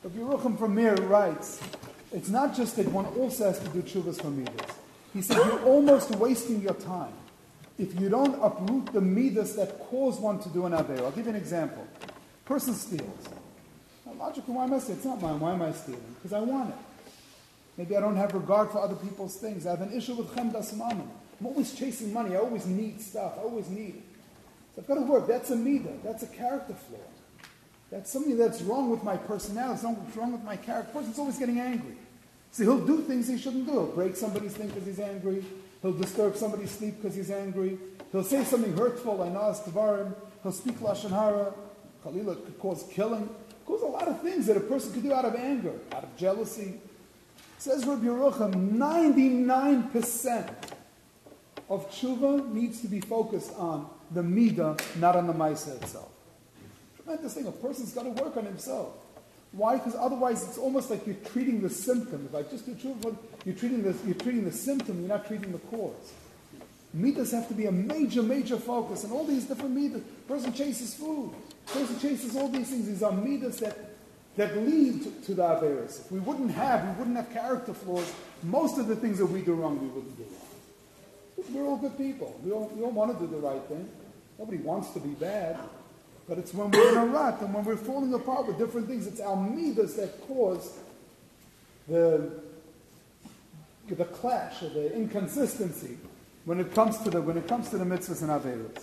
Rabbi 0.03 0.17
Yerucham 0.17 0.60
from 0.60 0.75
Mir 0.75 0.96
writes, 0.96 1.62
it's 2.12 2.29
not 2.29 2.55
just 2.55 2.75
that 2.75 2.88
one 2.88 3.05
also 3.05 3.46
has 3.46 3.60
to 3.60 3.70
do 3.70 3.82
tshuvas 3.82 4.22
for 4.22 4.29
midas. 4.29 4.75
He 5.13 5.22
said, 5.22 5.38
you're 5.38 5.63
almost 5.63 6.12
wasting 6.12 6.62
your 6.62 6.74
time 6.74 7.13
if 7.77 8.00
you 8.00 8.10
don't 8.10 8.36
uproot 8.43 8.93
the 8.93 9.01
midas 9.01 9.55
that 9.55 9.79
cause 9.79 10.20
one 10.20 10.39
to 10.39 10.50
do 10.50 10.65
an 10.65 10.74
aver. 10.74 10.98
I'll 10.98 11.12
give 11.12 11.25
you 11.25 11.32
an 11.32 11.38
example. 11.38 11.88
Person 12.46 12.74
steals. 12.74 13.29
Now, 14.05 14.13
logically, 14.13 14.53
why 14.53 14.65
am 14.65 14.74
I 14.74 14.79
stealing? 14.79 14.98
It's 14.98 15.05
not 15.05 15.22
mine. 15.22 15.39
Why 15.39 15.53
am 15.53 15.62
I 15.62 15.72
stealing? 15.72 16.15
Because 16.15 16.34
I 16.34 16.39
want 16.41 16.70
it. 16.70 16.75
Maybe 17.77 17.98
I 17.98 18.00
don't 18.00 18.15
have 18.15 18.34
regard 18.34 18.70
for 18.72 18.80
other 18.80 18.96
people's 18.96 19.36
things. 19.36 19.65
I 19.65 19.72
have 19.72 19.82
an 19.82 19.94
issue 19.94 20.13
with 20.13 20.27
chemdas 20.36 20.75
mammon. 20.77 21.10
I'm 21.39 21.48
always 21.48 21.74
chasing 21.74 22.13
money. 22.13 22.36
I 22.36 22.39
always 22.39 22.65
need 22.65 23.01
stuff. 23.01 23.34
I 23.38 23.42
always 23.42 23.70
need 23.70 23.96
it. 23.96 24.03
So 24.75 24.82
I've 24.82 24.88
got 24.88 24.96
to 24.96 25.01
work. 25.01 25.27
That's 25.27 25.50
a 25.51 25.56
midah. 25.56 26.03
That's 26.03 26.24
a 26.24 26.27
character 26.27 26.74
flaw. 26.74 27.00
That's 27.92 28.12
something 28.12 28.38
that's 28.38 28.62
wrong 28.62 28.89
with 28.89 29.03
my 29.03 29.18
personality. 29.18 29.82
Something 29.82 30.20
wrong 30.20 30.32
with 30.32 30.44
my 30.44 30.56
character. 30.56 30.92
Person's 30.94 31.20
always 31.20 31.38
getting 31.38 31.60
angry. 31.60 31.96
See, 32.51 32.63
he'll 32.63 32.86
do 32.86 33.01
things 33.01 33.27
he 33.27 33.38
shouldn't 33.38 33.65
do. 33.65 33.72
He'll 33.72 33.88
break 33.88 34.15
somebody's 34.15 34.53
thing 34.53 34.68
because 34.68 34.86
he's 34.86 35.00
angry. 35.00 35.44
He'll 35.82 35.94
disturb 35.94 36.38
somebody's 36.38 36.72
sleep 36.72 37.01
because 37.01 37.15
he's 37.15 37.32
angry. 37.32 37.77
He'll 38.12 38.24
say 38.24 38.44
something 38.44 38.75
hurtful. 38.77 39.22
I 39.24 39.30
know 39.30 39.39
tavarim. 39.39 40.13
He'll 40.44 40.51
speak 40.51 40.80
lashon 40.80 41.10
hara. 41.10 41.53
Khalila 42.06 42.46
could 42.46 42.60
cause 42.60 42.86
killing. 42.92 43.30
Cause 43.65 43.82
a 43.82 43.86
lot 43.86 44.08
of 44.08 44.22
things 44.22 44.46
that 44.48 44.58
a 44.58 44.60
person 44.60 44.94
could 44.94 45.03
do 45.03 45.13
out 45.13 45.25
of 45.25 45.36
anger, 45.36 45.74
out 45.94 46.03
of 46.03 46.15
jealousy. 46.18 46.80
Says 47.63 47.86
Rabbi 47.86 48.08
Yerucham, 48.08 48.74
99% 48.74 50.53
of 51.70 51.89
tshuva 51.89 52.51
needs 52.51 52.82
to 52.82 52.89
be 52.89 53.00
focused 53.00 53.53
on 53.55 53.88
the 54.12 54.20
midah, 54.20 54.77
not 55.00 55.15
on 55.15 55.27
the 55.27 55.34
maisa 55.34 55.82
itself. 55.82 56.10
Tremendous 56.98 57.36
thing. 57.36 57.48
A 57.48 57.53
person's 57.53 57.93
got 57.93 58.03
to 58.03 58.10
work 58.22 58.36
on 58.36 58.43
himself. 58.43 58.89
Why? 59.53 59.77
Because 59.77 59.96
otherwise, 59.96 60.43
it's 60.43 60.58
almost 60.58 60.89
like 60.89 61.08
you're 61.08 61.15
treating 61.32 61.62
the 61.62 61.70
symptom. 61.70 62.27
If 62.29 62.36
I 62.36 62.41
just 62.51 62.65
do 62.65 62.74
tshuva, 62.74 63.15
you're 63.46 63.55
treating 63.55 63.82
the 63.82 63.96
you're 64.05 64.15
treating 64.15 64.43
the 64.43 64.51
symptom. 64.51 65.00
You're 65.00 65.08
not 65.08 65.25
treating 65.25 65.53
the 65.53 65.60
cause. 65.60 66.12
Midas 66.93 67.32
have 67.32 67.48
to 67.48 67.53
be 67.53 67.67
a 67.67 67.72
major, 67.72 68.24
major 68.24 68.58
focus, 68.58 69.05
and 69.05 69.13
all 69.13 69.24
these 69.24 69.46
different 69.46 69.74
midas. 69.74 70.01
Person 70.27 70.51
chases 70.51 70.96
food. 70.96 71.32
Person 71.67 71.98
chases 71.98 72.36
all 72.36 72.50
these 72.50 72.70
things. 72.70 72.88
These 72.88 73.03
are 73.03 73.13
midas 73.13 73.60
that 73.62 73.92
that 74.36 74.58
lead 74.58 75.24
to, 75.25 75.36
the 75.36 75.44
Averis. 75.44 76.02
If 76.02 76.12
we 76.12 76.20
wouldn't 76.20 76.52
have, 76.52 76.84
we 76.88 77.00
wouldn't 77.00 77.18
have 77.18 77.32
character 77.32 77.74
flaws. 77.74 78.12
Most 78.42 78.80
of 78.80 78.88
the 78.88 78.96
things 78.96 79.20
that 79.20 79.28
we 79.28 79.42
do 79.42 79.54
wrong, 79.54 79.80
we 79.80 79.88
wouldn't 79.88 80.18
do 80.18 80.24
wrong. 80.24 81.54
We're 81.54 81.70
all 81.70 81.78
good 81.78 81.98
people. 81.98 82.40
We 82.44 82.52
all, 82.52 82.72
we 82.74 82.84
all 82.84 82.92
want 82.92 83.18
to 83.18 83.25
do 83.25 83.32
the 83.32 83.40
right 83.40 83.62
thing. 83.63 83.88
Nobody 84.40 84.58
wants 84.58 84.92
to 84.92 85.00
be 85.00 85.10
bad. 85.10 85.60
But 86.28 86.38
it's 86.38 86.54
when 86.54 86.72
we're 86.72 86.90
in 86.90 86.98
a 86.98 87.06
rut 87.06 87.42
and 87.42 87.54
when 87.54 87.66
we're 87.66 87.75
falling 87.75 88.13
apart 88.13 88.48
with 88.48 88.58
different 88.58 88.88
things, 88.88 89.08
it's 89.08 89.20
our 89.20 89.36
midas 89.36 89.96
that 89.96 90.25
cause 90.28 90.78
the, 91.88 92.32
the 93.90 94.06
clash 94.06 94.63
or 94.63 94.70
the 94.70 94.96
inconsistency 94.96 95.98
when 96.46 96.60
it 96.60 96.74
comes 96.74 96.98
to 97.00 97.10
the, 97.10 97.22
when 97.22 97.38
it 97.38 97.48
comes 97.48 97.70
to 97.70 97.78
the 97.78 97.86
mitzvahs 97.86 98.22
and 98.22 98.32
Averis. 98.32 98.82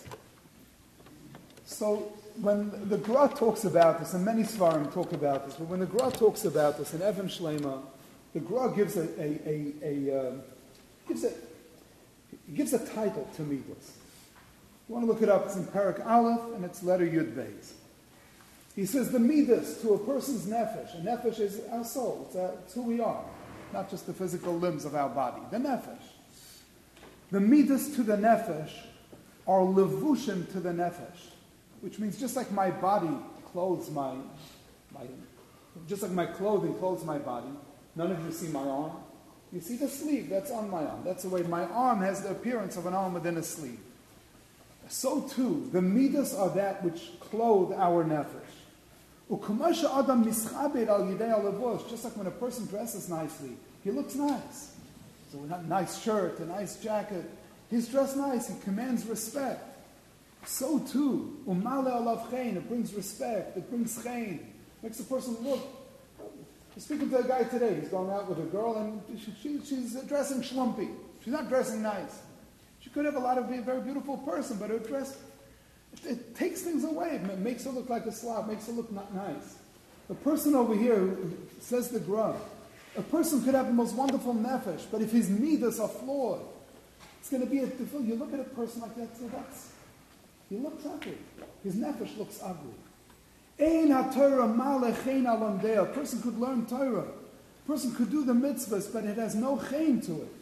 So 1.64 2.12
when 2.40 2.88
the 2.88 2.96
Gra 2.96 3.28
talks 3.28 3.64
about 3.64 3.98
this, 3.98 4.14
and 4.14 4.24
many 4.24 4.42
Svarim 4.42 4.92
talk 4.92 5.12
about 5.12 5.46
this, 5.46 5.56
but 5.56 5.68
when 5.68 5.80
the 5.80 5.86
Gra 5.86 6.10
talks 6.10 6.44
about 6.44 6.78
this 6.78 6.94
in 6.94 7.02
Even 7.02 7.26
Shlema, 7.26 7.82
the 8.32 8.40
Gra 8.40 8.74
gives 8.74 8.96
a, 8.96 9.08
a, 9.20 9.38
a, 9.46 9.72
a 9.82 10.20
uh, 10.20 10.32
gives 11.06 11.24
a 11.24 11.32
gives 12.54 12.72
a 12.72 12.86
title 12.86 13.28
to 13.36 13.42
Midas. 13.42 13.96
You 14.88 14.94
want 14.94 15.06
to 15.06 15.12
look 15.12 15.22
it 15.22 15.28
up? 15.28 15.46
It's 15.46 15.56
in 15.56 15.64
Parak 15.66 16.04
Aleph 16.06 16.54
and 16.54 16.64
it's 16.64 16.82
letter 16.82 17.06
Yud 17.06 17.34
Beis. 17.34 17.72
He 18.74 18.86
says 18.86 19.10
the 19.10 19.18
Midas 19.18 19.80
to 19.82 19.94
a 19.94 19.98
person's 19.98 20.46
nefesh. 20.46 20.94
A 20.94 21.02
nefesh 21.04 21.40
is 21.40 21.60
our 21.70 21.84
soul. 21.84 22.26
It's, 22.26 22.36
our, 22.36 22.52
it's 22.64 22.74
who 22.74 22.82
we 22.82 23.00
are, 23.00 23.22
not 23.72 23.90
just 23.90 24.06
the 24.06 24.12
physical 24.12 24.56
limbs 24.56 24.84
of 24.84 24.94
our 24.94 25.08
body. 25.08 25.42
The 25.50 25.58
nefesh. 25.58 25.98
The 27.30 27.40
Midas 27.40 27.94
to 27.96 28.02
the 28.02 28.16
nefesh 28.16 28.72
are 29.46 29.60
levushim 29.60 30.50
to 30.52 30.60
the 30.60 30.70
nefesh 30.70 31.29
which 31.80 31.98
means 31.98 32.18
just 32.18 32.36
like 32.36 32.50
my 32.52 32.70
body 32.70 33.10
clothes 33.52 33.90
my, 33.90 34.14
my 34.94 35.06
just 35.88 36.02
like 36.02 36.12
my 36.12 36.26
clothing 36.26 36.74
clothes 36.74 37.04
my 37.04 37.18
body, 37.18 37.48
none 37.96 38.10
of 38.10 38.24
you 38.24 38.32
see 38.32 38.48
my 38.48 38.60
arm. 38.60 38.92
You 39.52 39.60
see 39.60 39.76
the 39.76 39.88
sleeve, 39.88 40.28
that's 40.28 40.50
on 40.50 40.70
my 40.70 40.84
arm. 40.84 41.02
That's 41.04 41.24
the 41.24 41.28
way 41.28 41.42
my 41.42 41.64
arm 41.64 42.00
has 42.02 42.22
the 42.22 42.30
appearance 42.30 42.76
of 42.76 42.86
an 42.86 42.94
arm 42.94 43.14
within 43.14 43.36
a 43.36 43.42
sleeve. 43.42 43.80
So 44.88 45.22
too, 45.22 45.68
the 45.72 45.82
midas 45.82 46.34
are 46.34 46.50
that 46.50 46.84
which 46.84 47.18
clothe 47.20 47.72
our 47.72 48.04
nefesh. 48.04 48.26
Just 51.88 52.04
like 52.04 52.16
when 52.16 52.26
a 52.26 52.32
person 52.32 52.66
dresses 52.66 53.08
nicely, 53.08 53.50
he 53.84 53.92
looks 53.92 54.16
nice. 54.16 54.74
So 55.32 55.38
a 55.48 55.62
nice 55.62 56.02
shirt, 56.02 56.40
a 56.40 56.46
nice 56.46 56.76
jacket. 56.82 57.24
He's 57.70 57.86
dressed 57.86 58.16
nice, 58.16 58.48
he 58.48 58.54
commands 58.62 59.06
respect. 59.06 59.69
So 60.44 60.78
too, 60.80 61.42
umale 61.46 61.90
alav 61.92 62.30
chen, 62.30 62.56
it 62.56 62.68
brings 62.68 62.94
respect, 62.94 63.56
it 63.56 63.68
brings 63.70 64.02
chen, 64.02 64.40
makes 64.82 65.00
a 65.00 65.04
person 65.04 65.36
look. 65.42 65.60
I'm 66.20 66.80
speaking 66.80 67.10
to 67.10 67.18
a 67.18 67.24
guy 67.24 67.44
today, 67.44 67.78
he's 67.80 67.88
going 67.88 68.10
out 68.10 68.28
with 68.28 68.38
a 68.38 68.48
girl 68.48 68.76
and 68.76 69.20
she, 69.20 69.32
she, 69.42 69.60
she's 69.64 69.94
dressing 70.02 70.40
schlumpy. 70.40 70.90
She's 71.22 71.32
not 71.32 71.48
dressing 71.48 71.82
nice. 71.82 72.22
She 72.80 72.90
could 72.90 73.04
have 73.04 73.16
a 73.16 73.20
lot 73.20 73.38
of 73.38 73.50
be 73.50 73.58
a 73.58 73.62
very 73.62 73.82
beautiful 73.82 74.16
person, 74.18 74.56
but 74.58 74.70
her 74.70 74.78
dress, 74.78 75.18
it, 75.92 76.10
it 76.10 76.36
takes 76.36 76.62
things 76.62 76.84
away. 76.84 77.20
It 77.22 77.38
makes 77.38 77.64
her 77.64 77.70
look 77.70 77.90
like 77.90 78.06
a 78.06 78.12
slob, 78.12 78.48
makes 78.48 78.66
her 78.66 78.72
look 78.72 78.90
not 78.90 79.14
nice. 79.14 79.56
The 80.08 80.14
person 80.14 80.54
over 80.54 80.74
here 80.74 81.16
says 81.60 81.90
the 81.90 82.00
Gra, 82.00 82.34
a 82.96 83.02
person 83.02 83.44
could 83.44 83.54
have 83.54 83.66
the 83.66 83.72
most 83.72 83.94
wonderful 83.94 84.34
nefesh, 84.34 84.82
but 84.90 85.02
if 85.02 85.12
his 85.12 85.28
midas 85.28 85.78
are 85.78 85.88
flawed, 85.88 86.40
it's 87.20 87.30
going 87.30 87.42
to 87.42 87.48
be 87.48 87.58
a, 87.60 87.66
you 88.00 88.16
look 88.16 88.32
at 88.32 88.40
a 88.40 88.44
person 88.44 88.80
like 88.80 88.96
that, 88.96 89.16
so 89.16 89.28
that's, 89.28 89.70
he 90.50 90.56
looks 90.56 90.84
ugly. 90.84 91.16
His 91.62 91.76
nefesh 91.76 92.18
looks 92.18 92.40
ugly. 92.42 92.74
Ein 93.58 93.88
HaTorah 93.88 95.78
A 95.78 95.86
person 95.86 96.20
could 96.22 96.38
learn 96.38 96.66
Torah. 96.66 97.06
A 97.64 97.66
person 97.66 97.94
could 97.94 98.10
do 98.10 98.24
the 98.24 98.32
mitzvahs, 98.32 98.92
but 98.92 99.04
it 99.04 99.16
has 99.16 99.34
no 99.34 99.58
chen 99.70 100.00
to 100.02 100.22
it. 100.22 100.34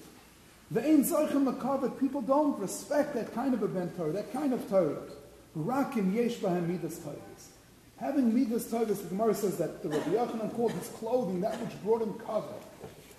The 0.71 0.83
ein 0.83 1.05
zoichem 1.05 1.53
lakavet, 1.53 1.99
people 1.99 2.23
don't 2.23 2.59
respect 2.59 3.15
that 3.15 3.35
kind 3.35 3.55
of 3.55 3.63
a 3.63 3.69
ben 3.69 3.91
Torah, 3.97 4.13
that 4.13 4.33
kind 4.33 4.53
of 4.53 4.69
Torah. 4.69 5.03
Rakim 5.57 6.15
yesh 6.15 6.41
midas 6.43 6.99
Torahs. 7.01 7.49
Having 7.99 8.35
midas 8.35 8.67
Torahs, 8.67 9.03
the 9.03 9.09
Gemara 9.09 9.35
says 9.35 9.59
that 9.59 9.83
the 9.83 9.89
Rabbi 9.89 10.11
Yochanan 10.11 10.55
called 10.55 10.73
his 10.73 10.89
clothing 10.89 11.41
that 11.41 11.59
which 11.61 11.83
brought 11.83 12.03
him 12.03 12.15
cover. 12.15 12.55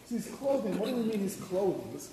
So 0.06 0.16
his 0.16 0.28
clothing, 0.28 0.80
what 0.80 0.90
do 0.90 0.96
we 0.96 1.04
mean 1.04 1.20
his 1.20 1.36
clothing? 1.36 1.92
His 1.92 2.10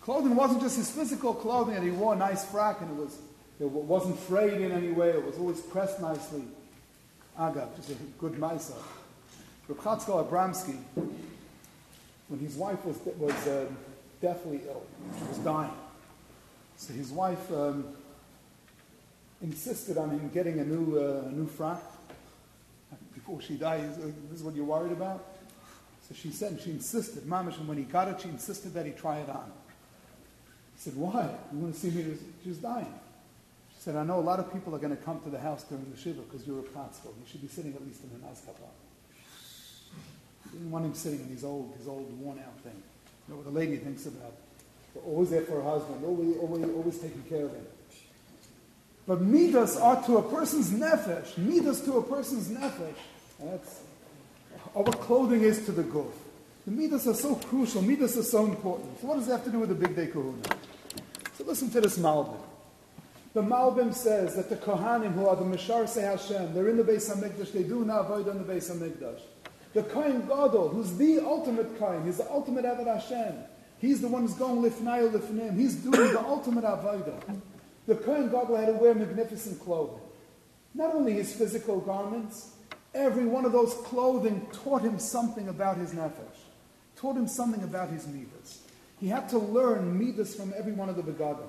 clothing 0.00 0.34
wasn't 0.34 0.62
just 0.62 0.76
his 0.76 0.90
physical 0.90 1.34
clothing 1.34 1.74
that 1.74 1.82
he 1.82 1.90
wore 1.90 2.14
a 2.14 2.16
nice 2.16 2.44
frock 2.44 2.80
and 2.80 2.90
it 2.90 2.96
was 2.96 3.18
it 3.60 3.68
wasn't 3.68 4.18
frayed 4.18 4.60
in 4.60 4.72
any 4.72 4.90
way. 4.90 5.10
It 5.10 5.24
was 5.24 5.36
always 5.36 5.60
pressed 5.60 6.00
nicely. 6.00 6.44
Agav, 7.38 7.76
just 7.76 7.90
a 7.90 7.94
good 8.18 8.32
Maisa. 8.32 8.74
Reb 9.68 9.78
Chatzkel 9.78 10.28
Abramsky, 10.28 10.78
when 12.28 12.40
his 12.40 12.56
wife 12.56 12.82
was, 12.84 12.98
was 13.18 13.46
uh, 13.46 13.66
deathly 14.22 14.62
ill, 14.66 14.82
she 15.18 15.24
was 15.24 15.38
dying. 15.38 15.72
So 16.76 16.94
his 16.94 17.12
wife 17.12 17.52
um, 17.52 17.84
insisted 19.42 19.98
on 19.98 20.10
him 20.10 20.30
getting 20.32 20.58
a 20.58 20.64
new, 20.64 20.98
uh, 20.98 21.28
a 21.28 21.32
new 21.32 21.46
frock 21.46 21.82
before 23.12 23.42
she 23.42 23.54
died. 23.54 23.82
This 24.30 24.40
is 24.40 24.42
what 24.42 24.54
you're 24.54 24.64
worried 24.64 24.92
about? 24.92 25.24
So 26.08 26.14
she 26.14 26.30
said, 26.30 26.58
she 26.64 26.70
insisted, 26.70 27.24
Mamish, 27.24 27.58
and 27.58 27.68
when 27.68 27.76
he 27.76 27.84
got 27.84 28.08
it, 28.08 28.22
she 28.22 28.28
insisted 28.30 28.72
that 28.72 28.86
he 28.86 28.92
try 28.92 29.18
it 29.18 29.28
on. 29.28 29.52
He 30.74 30.80
said, 30.80 30.96
Why? 30.96 31.30
You 31.52 31.58
want 31.58 31.74
to 31.74 31.80
see 31.80 31.90
me? 31.90 32.16
She's 32.42 32.56
dying 32.56 32.92
said, 33.80 33.96
I 33.96 34.04
know 34.04 34.18
a 34.18 34.20
lot 34.20 34.38
of 34.38 34.52
people 34.52 34.74
are 34.74 34.78
going 34.78 34.94
to 34.94 35.02
come 35.02 35.20
to 35.20 35.30
the 35.30 35.38
house 35.38 35.64
during 35.64 35.90
the 35.90 35.96
Shiva 35.96 36.20
because 36.20 36.46
you're 36.46 36.58
a 36.58 36.62
Platzville. 36.62 37.14
You 37.18 37.26
should 37.26 37.40
be 37.40 37.48
sitting 37.48 37.72
at 37.74 37.82
least 37.82 38.02
in 38.04 38.10
a 38.22 38.26
nice 38.26 38.42
kappa. 38.42 38.60
You 40.44 40.58
didn't 40.58 40.70
want 40.70 40.84
him 40.84 40.92
sitting 40.92 41.20
in 41.20 41.28
his 41.28 41.44
old, 41.44 41.74
his 41.78 41.88
old 41.88 42.12
worn 42.20 42.38
out 42.40 42.60
thing. 42.60 42.76
You 43.26 43.32
know 43.32 43.36
what 43.36 43.46
the 43.46 43.58
lady 43.58 43.78
thinks 43.78 44.04
about. 44.04 44.34
But 44.92 45.04
always 45.06 45.30
there 45.30 45.42
for 45.42 45.62
her 45.62 45.62
husband, 45.62 46.04
always, 46.04 46.36
always, 46.36 46.64
always 46.64 46.98
taking 46.98 47.22
care 47.22 47.46
of 47.46 47.54
him. 47.54 47.64
But 49.06 49.22
midas 49.22 49.78
are 49.78 50.04
to 50.04 50.18
a 50.18 50.22
person's 50.22 50.70
nefesh. 50.70 51.38
Midas 51.38 51.80
to 51.86 51.94
a 51.94 52.02
person's 52.02 52.48
nefesh. 52.48 53.00
That's 53.42 53.80
what 54.74 55.00
clothing 55.00 55.40
is 55.40 55.64
to 55.64 55.72
the 55.72 55.84
guf. 55.84 56.12
The 56.66 56.70
midas 56.70 57.06
are 57.06 57.14
so 57.14 57.34
crucial. 57.34 57.80
Midas 57.80 58.18
are 58.18 58.22
so 58.24 58.44
important. 58.44 59.00
So 59.00 59.06
what 59.06 59.16
does 59.16 59.26
that 59.28 59.36
have 59.38 59.44
to 59.46 59.50
do 59.50 59.60
with 59.60 59.70
the 59.70 59.88
bigdei 59.88 60.12
kahuna? 60.12 60.42
So 61.38 61.44
listen 61.44 61.70
to 61.70 61.80
this 61.80 61.98
Malbim. 61.98 62.49
The 63.32 63.42
Malbim 63.42 63.94
says 63.94 64.34
that 64.34 64.48
the 64.48 64.56
Kohanim, 64.56 65.12
who 65.12 65.28
are 65.28 65.36
the 65.36 65.44
Misharsei 65.44 66.02
Hashem, 66.02 66.52
they're 66.52 66.68
in 66.68 66.76
the 66.76 66.82
Beis 66.82 67.08
Hamikdash, 67.08 67.52
they 67.52 67.62
do 67.62 67.84
not 67.84 68.06
avoid 68.06 68.28
on 68.28 68.44
the 68.44 68.52
Beis 68.52 68.70
Hamikdash. 68.70 69.20
The 69.72 69.84
Kohen 69.84 70.22
Gadol, 70.22 70.68
who's 70.70 70.96
the 70.96 71.20
ultimate 71.20 71.78
Kohen, 71.78 72.04
he's 72.04 72.16
the 72.16 72.28
ultimate 72.28 72.64
Avad 72.64 72.86
Hashem. 72.86 73.34
He's 73.78 74.00
the 74.00 74.08
one 74.08 74.22
who's 74.22 74.34
going 74.34 74.60
lifnai 74.60 75.10
lifnim. 75.10 75.56
He's 75.56 75.76
doing 75.76 76.12
the 76.12 76.20
ultimate 76.20 76.64
avodah. 76.64 77.40
The 77.86 77.94
Kohen 77.94 78.30
Gadol 78.30 78.56
had 78.56 78.66
to 78.66 78.72
wear 78.72 78.94
magnificent 78.94 79.60
clothing. 79.60 80.00
Not 80.74 80.94
only 80.94 81.14
his 81.14 81.32
physical 81.32 81.80
garments, 81.80 82.50
every 82.94 83.24
one 83.24 83.44
of 83.44 83.52
those 83.52 83.74
clothing 83.84 84.46
taught 84.52 84.82
him 84.82 84.98
something 84.98 85.48
about 85.48 85.78
his 85.78 85.92
nefesh, 85.92 86.40
taught 86.96 87.16
him 87.16 87.26
something 87.26 87.62
about 87.62 87.88
his 87.88 88.06
midas. 88.06 88.62
He 88.98 89.08
had 89.08 89.28
to 89.30 89.38
learn 89.38 89.98
midas 89.98 90.34
from 90.34 90.52
every 90.56 90.72
one 90.72 90.88
of 90.88 90.96
the 90.96 91.02
begadim. 91.02 91.48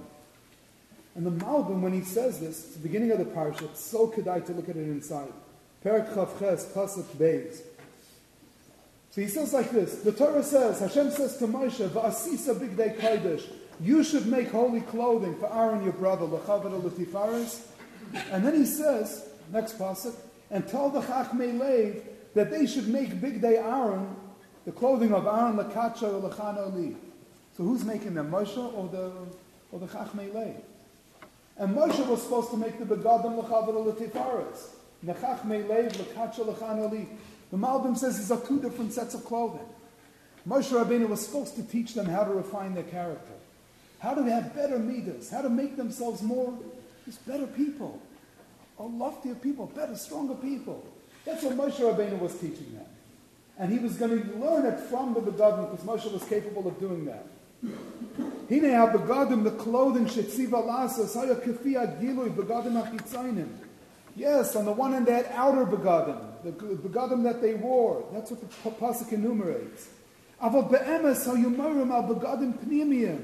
And 1.16 1.26
the 1.26 1.32
Malbim, 1.32 1.82
when 1.82 1.94
he 1.94 2.02
says 2.02 2.40
this, 2.40 2.66
it's 2.66 2.76
the 2.76 2.80
beginning 2.80 3.12
of 3.12 3.20
the 3.20 3.26
parsha, 3.26 3.64
it's 3.64 3.84
so 3.84 4.08
kedai 4.08 4.46
to 4.46 4.54
look 4.54 4.70
at 4.70 4.78
it 4.78 4.88
inside. 4.88 5.32
Perak 5.84 6.10
Chavches, 6.10 6.66
Pasuk 6.72 7.06
Beis. 7.18 7.62
So 9.10 9.20
he 9.20 9.28
says 9.28 9.52
like 9.52 9.72
this, 9.72 9.96
the 9.96 10.14
Torah 10.14 10.44
says, 10.44 10.80
Hashem 10.80 11.12
says 11.12 11.36
to 11.38 11.48
Moshe, 11.48 11.86
Va'asisa 11.90 12.56
bigdei 12.56 12.98
kodesh, 12.98 13.44
you 13.82 14.04
should 14.04 14.28
make 14.28 14.50
holy 14.52 14.82
clothing 14.82 15.36
for 15.38 15.54
Aaron 15.54 15.84
your 15.84 15.94
brother, 15.94 16.26
L'chavada 16.26 16.82
L'tifaris. 16.82 17.68
And 18.32 18.46
then 18.46 18.56
he 18.56 18.66
says, 18.66 19.28
next 19.52 19.78
pasuk, 19.78 20.16
and 20.50 20.66
tell 20.66 20.90
the 20.90 21.02
Chachmei 21.02 21.60
Lev 21.60 22.04
that 22.36 22.52
they 22.52 22.66
should 22.66 22.88
make 22.88 23.10
bigdei 23.20 23.58
Aaron, 23.58 24.16
the 24.66 24.72
clothing 24.72 25.14
of 25.14 25.26
Aaron, 25.26 25.58
L'kacha 25.58 26.04
or 26.04 26.30
L'chana 26.30 26.74
Li. 26.74 26.96
So 27.58 27.64
who's 27.64 27.84
making 27.84 28.14
them, 28.14 28.32
Moshe 28.32 28.58
or 28.58 28.88
the, 28.88 29.12
or 29.74 29.80
the 29.80 29.88
Chachmei 29.88 30.34
Lev? 30.34 30.56
And 31.58 31.76
Moshe 31.76 32.06
was 32.08 32.22
supposed 32.24 32.50
to 32.52 32.58
make 32.58 32.80
the 32.80 32.86
begadim 32.86 33.38
l'chavar 33.38 33.74
l'tifaris. 33.86 34.70
Nechach 35.06 35.42
meilev 35.46 35.98
l'kacha 36.00 36.46
l'chan. 36.46 37.08
The 37.52 37.58
Malbim 37.58 37.98
says 37.98 38.18
these 38.18 38.32
are 38.32 38.40
two 38.40 38.60
different 38.62 38.94
sets 38.94 39.14
of 39.14 39.26
clothing. 39.26 39.68
Moshe 40.48 40.72
Rabbeinu 40.72 41.08
was 41.08 41.26
supposed 41.26 41.56
to 41.56 41.64
teach 41.64 41.94
them 41.94 42.08
how 42.08 42.24
to 42.24 42.32
refine 42.32 42.74
their 42.74 42.86
character, 42.86 43.34
how 44.00 44.16
to 44.16 44.24
have 44.24 44.56
better 44.56 44.80
midas, 44.80 45.30
how 45.30 45.42
to 45.42 45.50
make 45.50 45.78
themselves 45.78 46.24
more, 46.24 46.58
just 47.06 47.26
better 47.28 47.46
people, 47.46 48.02
or 48.78 48.90
loftier 48.90 49.36
people, 49.36 49.68
better, 49.68 49.96
stronger 49.96 50.34
people. 50.36 50.84
That's 51.26 51.44
what 51.44 51.56
Moshe 51.56 51.80
Rabbeinu 51.80 52.20
was 52.20 52.34
teaching 52.34 52.74
them. 52.74 52.86
And 53.60 53.72
he 53.72 53.78
was 53.78 53.98
going 53.98 54.24
to 54.24 54.38
learn 54.38 54.66
it 54.66 54.80
from 54.80 55.14
the 55.14 55.20
Begadim 55.20 55.70
because 55.70 55.86
Moshe 55.86 56.12
was 56.12 56.24
capable 56.24 56.68
of 56.68 56.80
doing 56.80 57.06
that. 57.06 57.28
The 58.52 59.56
clothing, 59.58 60.06
begadim 60.06 60.84
achitzainim. 62.84 63.48
Yes, 64.14 64.58
on 64.58 64.66
the 64.66 64.74
one 64.74 64.92
hand, 64.92 65.08
had 65.08 65.28
outer 65.32 65.66
begadim, 65.66 66.20
the 66.44 66.52
begadim 66.52 67.24
that 67.24 67.42
they 67.42 67.54
wore. 67.54 68.04
That's 68.12 68.30
what 68.30 68.42
the 68.42 68.48
pasuk 68.72 69.14
enumerates. 69.14 69.88
Be'emes 70.42 71.28
al-begadim 71.28 72.58
pnimiyim. 72.66 73.24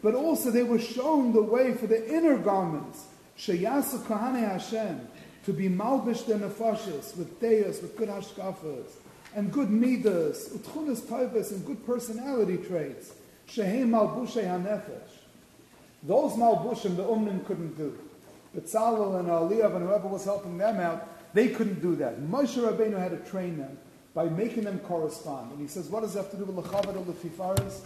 But 0.00 0.14
also 0.14 0.52
they 0.52 0.62
were 0.62 0.78
shown 0.78 1.32
the 1.32 1.42
way 1.42 1.74
for 1.74 1.88
the 1.88 2.08
inner 2.08 2.38
garments, 2.38 3.06
sheyasu 3.36 3.98
kahane 4.04 4.48
Hashem, 4.48 5.08
to 5.44 5.52
be 5.52 5.68
malbish 5.68 6.24
their 6.24 6.38
nefashis, 6.38 7.16
with 7.16 7.40
deus, 7.40 7.82
with 7.82 7.96
good 7.96 8.08
hashkafas, 8.08 8.92
and 9.34 9.50
good 9.50 9.70
midas, 9.70 10.50
utchunas 10.50 11.00
taivas, 11.00 11.50
and 11.50 11.66
good 11.66 11.84
personality 11.84 12.58
traits. 12.58 13.14
Shehem 13.48 13.90
Malbushei 13.90 14.44
HaNefesh. 14.44 15.08
Those 16.02 16.32
Malbushim 16.32 16.96
the 16.96 17.02
Umnim 17.02 17.44
couldn't 17.46 17.76
do. 17.76 17.98
Betzalel 18.56 19.20
and 19.20 19.28
Oholiav 19.28 19.76
and 19.76 19.86
whoever 19.86 20.08
was 20.08 20.24
helping 20.24 20.58
them 20.58 20.80
out, 20.80 21.34
they 21.34 21.48
couldn't 21.48 21.80
do 21.80 21.96
that. 21.96 22.20
Moshe 22.20 22.56
Rabbeinu 22.56 22.98
had 22.98 23.10
to 23.10 23.30
train 23.30 23.58
them 23.58 23.78
by 24.14 24.24
making 24.24 24.64
them 24.64 24.78
correspond. 24.80 25.52
And 25.52 25.60
he 25.60 25.68
says, 25.68 25.88
what 25.88 26.02
does 26.02 26.14
that 26.14 26.22
have 26.22 26.30
to 26.32 26.36
do 26.36 26.44
with 26.44 26.56
L'chavad 26.56 26.96
or 26.96 27.00
L'fifaris? 27.00 27.80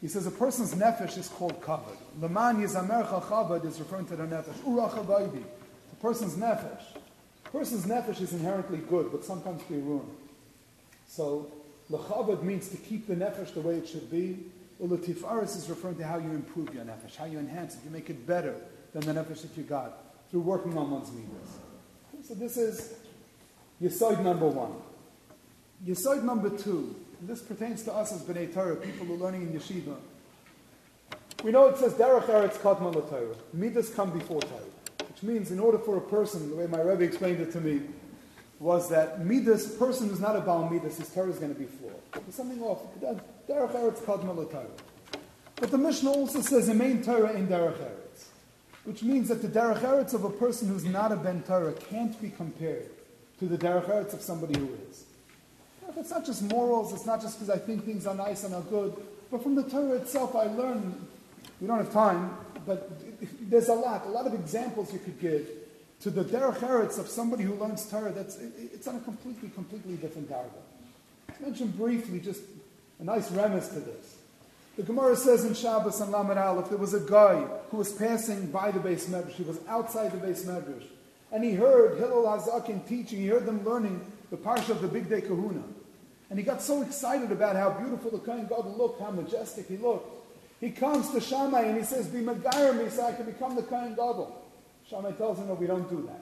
He 0.00 0.08
says 0.08 0.26
a 0.26 0.30
person's 0.30 0.74
nefesh 0.74 1.16
is 1.16 1.28
called 1.28 1.60
kavod. 1.62 1.96
Leman 2.20 2.62
yizamer 2.62 3.08
chavod 3.08 3.64
is 3.64 3.78
referring 3.78 4.06
to 4.06 4.16
the 4.16 4.24
nefesh. 4.24 4.54
Urach 4.64 4.94
The 4.94 5.96
person's 6.00 6.34
nefesh. 6.34 6.82
The 7.44 7.50
person's 7.50 7.86
nefesh 7.86 8.20
is 8.20 8.32
inherently 8.32 8.78
good, 8.78 9.10
but 9.10 9.24
sometimes 9.24 9.62
be 9.62 9.76
ruined. 9.76 10.14
So, 11.08 11.50
lechavod 11.90 12.42
means 12.42 12.68
to 12.68 12.76
keep 12.76 13.06
the 13.06 13.14
nefesh 13.14 13.54
the 13.54 13.60
way 13.60 13.76
it 13.76 13.88
should 13.88 14.10
be. 14.10 14.38
Well, 14.78 14.88
the 14.88 14.98
tifaris 14.98 15.56
is 15.56 15.68
referring 15.68 15.96
to 15.96 16.06
how 16.06 16.18
you 16.18 16.30
improve 16.30 16.74
your 16.74 16.84
nefesh, 16.84 17.16
how 17.16 17.24
you 17.24 17.38
enhance 17.38 17.74
it, 17.74 17.80
you 17.84 17.90
make 17.90 18.10
it 18.10 18.26
better 18.26 18.54
than 18.92 19.02
the 19.02 19.20
nefesh 19.20 19.42
that 19.42 19.56
you 19.56 19.62
got 19.62 19.98
through 20.30 20.40
working 20.40 20.76
on 20.76 20.90
one's 20.90 21.10
midas. 21.12 22.26
So 22.26 22.34
this 22.34 22.56
is 22.56 22.94
Yisoid 23.80 24.22
number 24.22 24.46
one. 24.46 24.72
Yisoid 25.86 26.22
number 26.22 26.50
two. 26.50 26.96
This 27.22 27.40
pertains 27.40 27.82
to 27.84 27.92
us 27.92 28.12
as 28.12 28.22
B'nai 28.22 28.52
Torah, 28.52 28.76
people 28.76 29.06
who 29.06 29.14
are 29.14 29.18
learning 29.18 29.42
in 29.42 29.52
yeshiva. 29.52 29.96
We 31.42 31.52
know 31.52 31.68
it 31.68 31.78
says 31.78 31.92
Derech 31.94 32.24
Eretz 32.24 32.56
Kadma 32.58 32.92
Torah. 33.08 33.34
Midas 33.52 33.90
come 33.94 34.10
before 34.10 34.40
Torah, 34.40 34.60
which 35.08 35.22
means 35.22 35.50
in 35.50 35.58
order 35.58 35.78
for 35.78 35.96
a 35.96 36.00
person, 36.00 36.50
the 36.50 36.56
way 36.56 36.66
my 36.66 36.80
Rebbe 36.80 37.04
explained 37.04 37.40
it 37.40 37.52
to 37.52 37.60
me, 37.60 37.82
was 38.58 38.88
that 38.88 39.24
Midas, 39.24 39.76
person 39.76 40.08
who's 40.08 40.20
not 40.20 40.36
a 40.36 40.40
Baal 40.40 40.68
Midas, 40.68 40.96
his 40.96 41.08
Torah 41.10 41.30
is 41.30 41.38
going 41.38 41.54
to 41.54 41.58
be 41.58 41.66
flawed. 41.66 41.94
There's 42.12 42.34
something 42.34 42.60
off. 42.62 42.80
Derech 43.00 43.72
Eretz 43.72 44.00
Kadma 44.00 44.50
Torah. 44.50 44.66
But 45.56 45.70
the 45.70 45.78
Mishnah 45.78 46.10
also 46.10 46.40
says 46.40 46.68
a 46.68 46.74
main 46.74 47.02
Torah 47.02 47.32
in 47.32 47.48
Derech 47.48 47.78
Eretz, 47.78 48.26
which 48.84 49.02
means 49.02 49.28
that 49.28 49.42
the 49.42 49.48
Derech 49.48 49.80
Eretz 49.80 50.14
of 50.14 50.24
a 50.24 50.30
person 50.30 50.68
who's 50.68 50.84
not 50.84 51.12
a 51.12 51.16
Ben 51.16 51.42
Torah 51.42 51.72
can't 51.72 52.20
be 52.20 52.30
compared 52.30 52.90
to 53.38 53.46
the 53.46 53.58
Derech 53.58 53.86
Eretz 53.86 54.14
of 54.14 54.22
somebody 54.22 54.58
who 54.58 54.68
is. 54.88 55.04
It's 55.96 56.10
not 56.10 56.26
just 56.26 56.42
morals, 56.42 56.92
it's 56.92 57.06
not 57.06 57.22
just 57.22 57.38
because 57.38 57.50
I 57.50 57.58
think 57.58 57.84
things 57.84 58.06
are 58.06 58.14
nice 58.14 58.44
and 58.44 58.54
are 58.54 58.62
good, 58.62 58.94
but 59.30 59.42
from 59.42 59.54
the 59.54 59.62
Torah 59.62 59.94
itself 59.94 60.34
I 60.34 60.44
learn, 60.44 61.06
we 61.60 61.66
don't 61.66 61.78
have 61.78 61.92
time, 61.92 62.36
but 62.66 62.90
there's 63.48 63.68
a 63.68 63.74
lot, 63.74 64.06
a 64.06 64.10
lot 64.10 64.26
of 64.26 64.34
examples 64.34 64.92
you 64.92 64.98
could 64.98 65.18
give 65.20 65.48
to 66.06 66.10
the 66.12 66.22
derech 66.22 66.58
eretz 66.58 67.00
of 67.00 67.08
somebody 67.08 67.42
who 67.42 67.54
learns 67.54 67.90
Torah, 67.90 68.12
that's, 68.12 68.36
it, 68.36 68.52
it's 68.72 68.86
on 68.86 68.94
a 68.94 69.00
completely, 69.00 69.48
completely 69.48 69.96
different 69.96 70.30
darga. 70.30 70.62
Let's 71.28 71.40
mention 71.40 71.66
briefly 71.70 72.20
just 72.20 72.42
a 73.00 73.04
nice 73.04 73.28
remiss 73.32 73.70
to 73.70 73.80
this. 73.80 74.16
The 74.76 74.84
Gemara 74.84 75.16
says 75.16 75.44
in 75.44 75.54
Shabbos 75.54 76.00
and 76.00 76.12
Lamed 76.12 76.38
Aleph, 76.38 76.68
there 76.68 76.78
was 76.78 76.94
a 76.94 77.00
guy 77.00 77.40
who 77.72 77.78
was 77.78 77.90
passing 77.92 78.52
by 78.52 78.70
the 78.70 78.78
beis 78.78 79.06
medrash. 79.06 79.32
He 79.32 79.42
was 79.42 79.58
outside 79.66 80.12
the 80.12 80.24
beis 80.24 80.44
medrash. 80.44 80.84
And 81.32 81.42
he 81.42 81.54
heard 81.54 81.98
Hillel 81.98 82.22
Hazakin 82.22 82.86
teaching, 82.86 83.18
he 83.18 83.26
heard 83.26 83.44
them 83.44 83.64
learning 83.64 84.00
the 84.30 84.36
parsha 84.36 84.70
of 84.70 84.82
the 84.82 84.88
Bigdei 84.88 85.26
Kehuna. 85.26 85.64
And 86.30 86.38
he 86.38 86.44
got 86.44 86.62
so 86.62 86.82
excited 86.82 87.32
about 87.32 87.56
how 87.56 87.70
beautiful 87.70 88.12
the 88.12 88.18
Kohen 88.18 88.46
God 88.46 88.78
looked, 88.78 89.00
how 89.00 89.10
majestic 89.10 89.66
he 89.66 89.76
looked. 89.76 90.08
He 90.60 90.70
comes 90.70 91.10
to 91.10 91.20
Shammai 91.20 91.62
and 91.62 91.76
he 91.76 91.82
says, 91.82 92.06
Be 92.06 92.20
Megayer 92.20 92.80
me 92.80 92.90
so 92.90 93.06
I 93.06 93.12
can 93.12 93.26
become 93.26 93.56
the 93.56 93.64
Kohen 93.64 93.96
Gadol. 93.96 94.44
Shammai 94.88 95.12
tells 95.12 95.38
him, 95.38 95.48
no, 95.48 95.54
we 95.54 95.66
don't 95.66 95.88
do 95.90 96.06
that. 96.06 96.20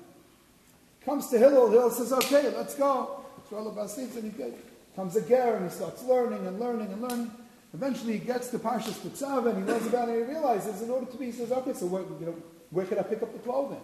Comes 1.05 1.29
to 1.29 1.39
Hillel, 1.39 1.71
Hillel 1.71 1.91
says, 1.91 2.13
okay, 2.13 2.51
let's 2.57 2.75
go. 2.75 3.21
Comes 3.51 5.17
a 5.17 5.21
ger 5.23 5.57
and 5.57 5.71
he 5.71 5.75
starts 5.75 6.03
learning 6.05 6.47
and 6.47 6.59
learning 6.59 6.93
and 6.93 7.03
learning. 7.03 7.31
Eventually 7.75 8.15
he 8.15 8.25
gets 8.25 8.49
to 8.49 8.59
Parshas 8.59 8.95
Tetzaveh 9.01 9.51
and 9.51 9.65
he 9.65 9.71
learns 9.71 9.87
about 9.87 10.09
it 10.09 10.19
and 10.19 10.27
he 10.27 10.33
realizes 10.33 10.81
in 10.81 10.91
order 10.91 11.07
to 11.07 11.17
be, 11.17 11.27
he 11.27 11.33
says, 11.33 11.53
okay, 11.53 11.75
so 11.75 11.87
where, 11.87 12.03
you 12.03 12.27
know, 12.27 12.35
where 12.71 12.87
could 12.87 12.99
I 12.99 13.03
pick 13.03 13.23
up 13.23 13.33
the 13.33 13.39
clothing? 13.41 13.81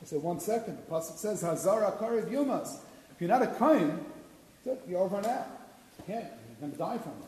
I 0.00 0.04
said, 0.04 0.22
one 0.22 0.38
second. 0.38 0.78
The 0.78 0.94
Pasuk 0.94 1.16
says, 1.16 1.42
Hazara 1.42 1.98
Karev 1.98 2.30
Yumas. 2.30 2.76
If 3.10 3.20
you're 3.20 3.30
not 3.30 3.42
a 3.42 3.48
Kain, 3.48 3.98
you're 4.88 5.00
over 5.00 5.16
and 5.16 5.26
out. 5.26 5.46
You 5.98 6.04
can't. 6.14 6.24
You're 6.24 6.60
going 6.60 6.72
to 6.72 6.78
die 6.78 6.98
from 6.98 7.12
it. 7.12 7.27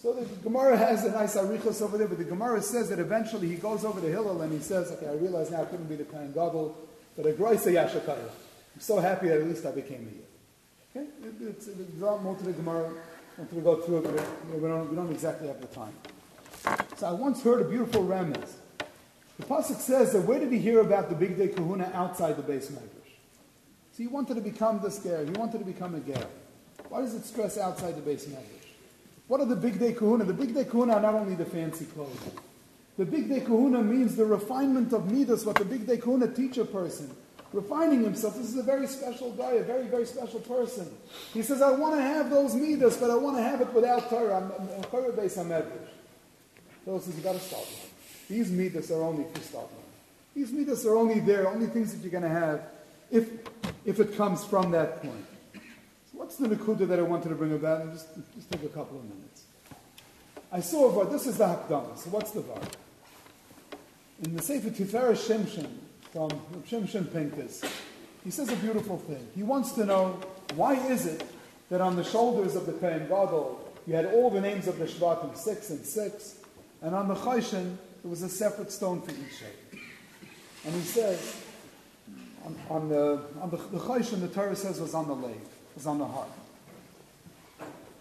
So 0.00 0.12
the 0.12 0.24
Gemara 0.44 0.76
has 0.76 1.04
a 1.04 1.10
nice 1.10 1.34
arichos 1.36 1.82
over 1.82 1.98
there, 1.98 2.06
but 2.06 2.18
the 2.18 2.24
Gemara 2.24 2.62
says 2.62 2.88
that 2.90 3.00
eventually 3.00 3.48
he 3.48 3.56
goes 3.56 3.84
over 3.84 4.00
to 4.00 4.06
Hillel 4.06 4.40
and 4.42 4.52
he 4.52 4.60
says, 4.60 4.92
okay, 4.92 5.08
I 5.08 5.14
realize 5.14 5.50
now 5.50 5.62
I 5.62 5.64
couldn't 5.64 5.88
be 5.88 5.96
the 5.96 6.04
Kohen 6.04 6.32
Gadol, 6.32 6.76
but 7.16 7.26
a 7.26 7.32
Groisa 7.32 7.72
Yashakaya. 7.72 8.30
I'm 8.78 8.80
so 8.80 9.00
happy 9.00 9.28
that 9.28 9.40
at 9.40 9.46
least 9.48 9.66
I 9.66 9.72
became 9.72 10.08
a 10.94 11.00
Yid. 11.02 11.10
Okay? 11.10 11.48
It's, 11.48 11.66
it's 11.66 12.02
all 12.02 12.18
more 12.20 12.36
to 12.36 12.44
the 12.44 12.52
Gemara. 12.52 12.86
I 12.86 13.40
want 13.40 13.50
to 13.52 13.60
go 13.60 13.76
through 13.80 13.98
it, 13.98 14.04
but 14.04 14.60
we 14.60 14.68
don't, 14.68 14.88
we 14.88 14.94
don't 14.94 15.10
exactly 15.10 15.48
have 15.48 15.60
the 15.60 15.66
time. 15.66 15.92
So 16.96 17.08
I 17.08 17.12
once 17.12 17.42
heard 17.42 17.60
a 17.60 17.68
beautiful 17.68 18.04
remez. 18.04 18.52
The 19.38 19.46
Pasuk 19.46 19.80
says 19.80 20.12
that 20.12 20.20
where 20.22 20.38
did 20.38 20.52
he 20.52 20.58
hear 20.58 20.80
about 20.80 21.08
the 21.08 21.14
bigdei 21.16 21.54
Kehuna 21.54 21.92
outside 21.92 22.36
the 22.36 22.42
beis 22.42 22.70
medrash? 22.70 23.14
So 23.92 23.98
he 23.98 24.06
wanted 24.06 24.34
to 24.34 24.40
become 24.40 24.80
this 24.80 25.02
ger. 25.02 25.24
He 25.24 25.30
wanted 25.32 25.58
to 25.58 25.64
become 25.64 25.96
a 25.96 26.00
ger. 26.00 26.24
Why 26.88 27.00
does 27.00 27.14
it 27.14 27.24
stress 27.24 27.58
outside 27.58 27.96
the 27.96 28.10
beis 28.10 28.26
medrash? 28.26 28.57
What 29.28 29.40
are 29.42 29.46
the 29.46 29.56
bigdei 29.56 29.94
kehuna? 29.94 30.26
The 30.26 30.32
bigdei 30.32 30.64
kehuna 30.64 30.94
are 30.94 31.00
not 31.00 31.14
only 31.14 31.34
the 31.34 31.44
fancy 31.44 31.84
clothes. 31.84 32.18
The 32.96 33.04
bigdei 33.04 33.46
kehuna 33.46 33.84
means 33.84 34.16
the 34.16 34.24
refinement 34.24 34.92
of 34.92 35.12
midas, 35.12 35.44
what 35.44 35.56
the 35.56 35.64
bigdei 35.64 36.02
kehuna 36.02 36.34
teach 36.34 36.56
a 36.58 36.64
person. 36.64 37.14
Refining 37.52 38.02
himself. 38.02 38.36
This 38.36 38.48
is 38.48 38.56
a 38.56 38.62
very 38.62 38.86
special 38.86 39.32
guy, 39.32 39.52
a 39.52 39.62
very, 39.62 39.86
very 39.86 40.04
special 40.04 40.40
person. 40.40 40.86
He 41.32 41.42
says, 41.42 41.62
I 41.62 41.70
want 41.70 41.94
to 41.94 42.02
have 42.02 42.30
those 42.30 42.54
midas, 42.54 42.96
but 42.96 43.10
I 43.10 43.14
want 43.14 43.36
to 43.36 43.42
have 43.42 43.60
it 43.60 43.72
without 43.72 44.10
Torah. 44.10 44.50
I'm 44.76 44.82
Torah 44.84 45.12
based 45.12 45.38
on 45.38 45.48
Medrash. 45.48 45.88
So 46.84 46.98
says, 46.98 47.16
you 47.16 47.22
got 47.22 47.34
to 47.34 47.40
start 47.40 47.66
These 48.28 48.50
midas 48.50 48.90
are 48.90 49.02
only 49.02 49.24
for 49.32 49.40
starting. 49.40 49.76
These 50.34 50.52
midas 50.52 50.84
are 50.86 50.96
only 50.96 51.20
there, 51.20 51.48
only 51.48 51.66
things 51.66 51.94
that 51.94 52.02
you're 52.02 52.10
going 52.10 52.22
to 52.22 52.28
have 52.28 52.62
if, 53.10 53.28
if 53.84 54.00
it 54.00 54.16
comes 54.16 54.44
from 54.44 54.70
that 54.72 55.02
point. 55.02 55.26
The 56.38 56.48
Nakuda 56.48 56.86
that 56.86 56.98
I 56.98 57.02
wanted 57.02 57.30
to 57.30 57.34
bring 57.34 57.52
about? 57.52 57.80
And 57.82 57.92
just, 57.92 58.08
just 58.34 58.50
take 58.50 58.62
a 58.62 58.68
couple 58.68 58.98
of 58.98 59.04
minutes. 59.04 59.42
I 60.52 60.60
saw 60.60 60.86
a 60.86 60.92
word. 60.92 61.10
This 61.10 61.26
is 61.26 61.38
the 61.38 61.44
Hakdama. 61.44 61.98
So 61.98 62.10
what's 62.10 62.30
the 62.30 62.42
word? 62.42 62.76
In 64.22 64.36
the 64.36 64.42
Sefer 64.42 64.70
Tiferet 64.70 65.16
Shimshon 65.16 65.68
from 66.12 66.30
Shimshon 66.62 67.12
Pincus, 67.12 67.64
he 68.22 68.30
says 68.30 68.50
a 68.50 68.56
beautiful 68.56 68.98
thing. 68.98 69.26
He 69.34 69.42
wants 69.42 69.72
to 69.72 69.84
know 69.84 70.20
why 70.54 70.74
is 70.88 71.06
it 71.06 71.24
that 71.70 71.80
on 71.80 71.96
the 71.96 72.04
shoulders 72.04 72.54
of 72.56 72.66
the 72.66 72.72
Kohen 72.72 73.08
Gadol 73.08 73.72
you 73.86 73.94
had 73.94 74.06
all 74.06 74.30
the 74.30 74.40
names 74.40 74.68
of 74.68 74.78
the 74.78 74.84
Shvatim, 74.84 75.36
six 75.36 75.70
and 75.70 75.84
six, 75.84 76.36
and 76.82 76.94
on 76.94 77.08
the 77.08 77.14
Chayshin 77.14 77.76
there 78.02 78.10
was 78.10 78.22
a 78.22 78.28
separate 78.28 78.70
stone 78.70 79.02
for 79.02 79.10
each 79.10 79.38
shape. 79.38 79.82
And 80.64 80.74
he 80.74 80.82
says, 80.82 81.42
on, 82.44 82.56
on 82.70 82.88
the 82.88 83.22
on 83.40 83.50
the, 83.50 83.56
the 83.56 83.78
Chayshin, 83.78 84.20
the 84.20 84.28
Torah 84.28 84.54
says 84.56 84.80
was 84.80 84.94
on 84.94 85.08
the 85.08 85.14
leg, 85.14 85.40
was 85.78 85.86
on 85.86 85.98
the 85.98 86.04
heart. 86.04 86.28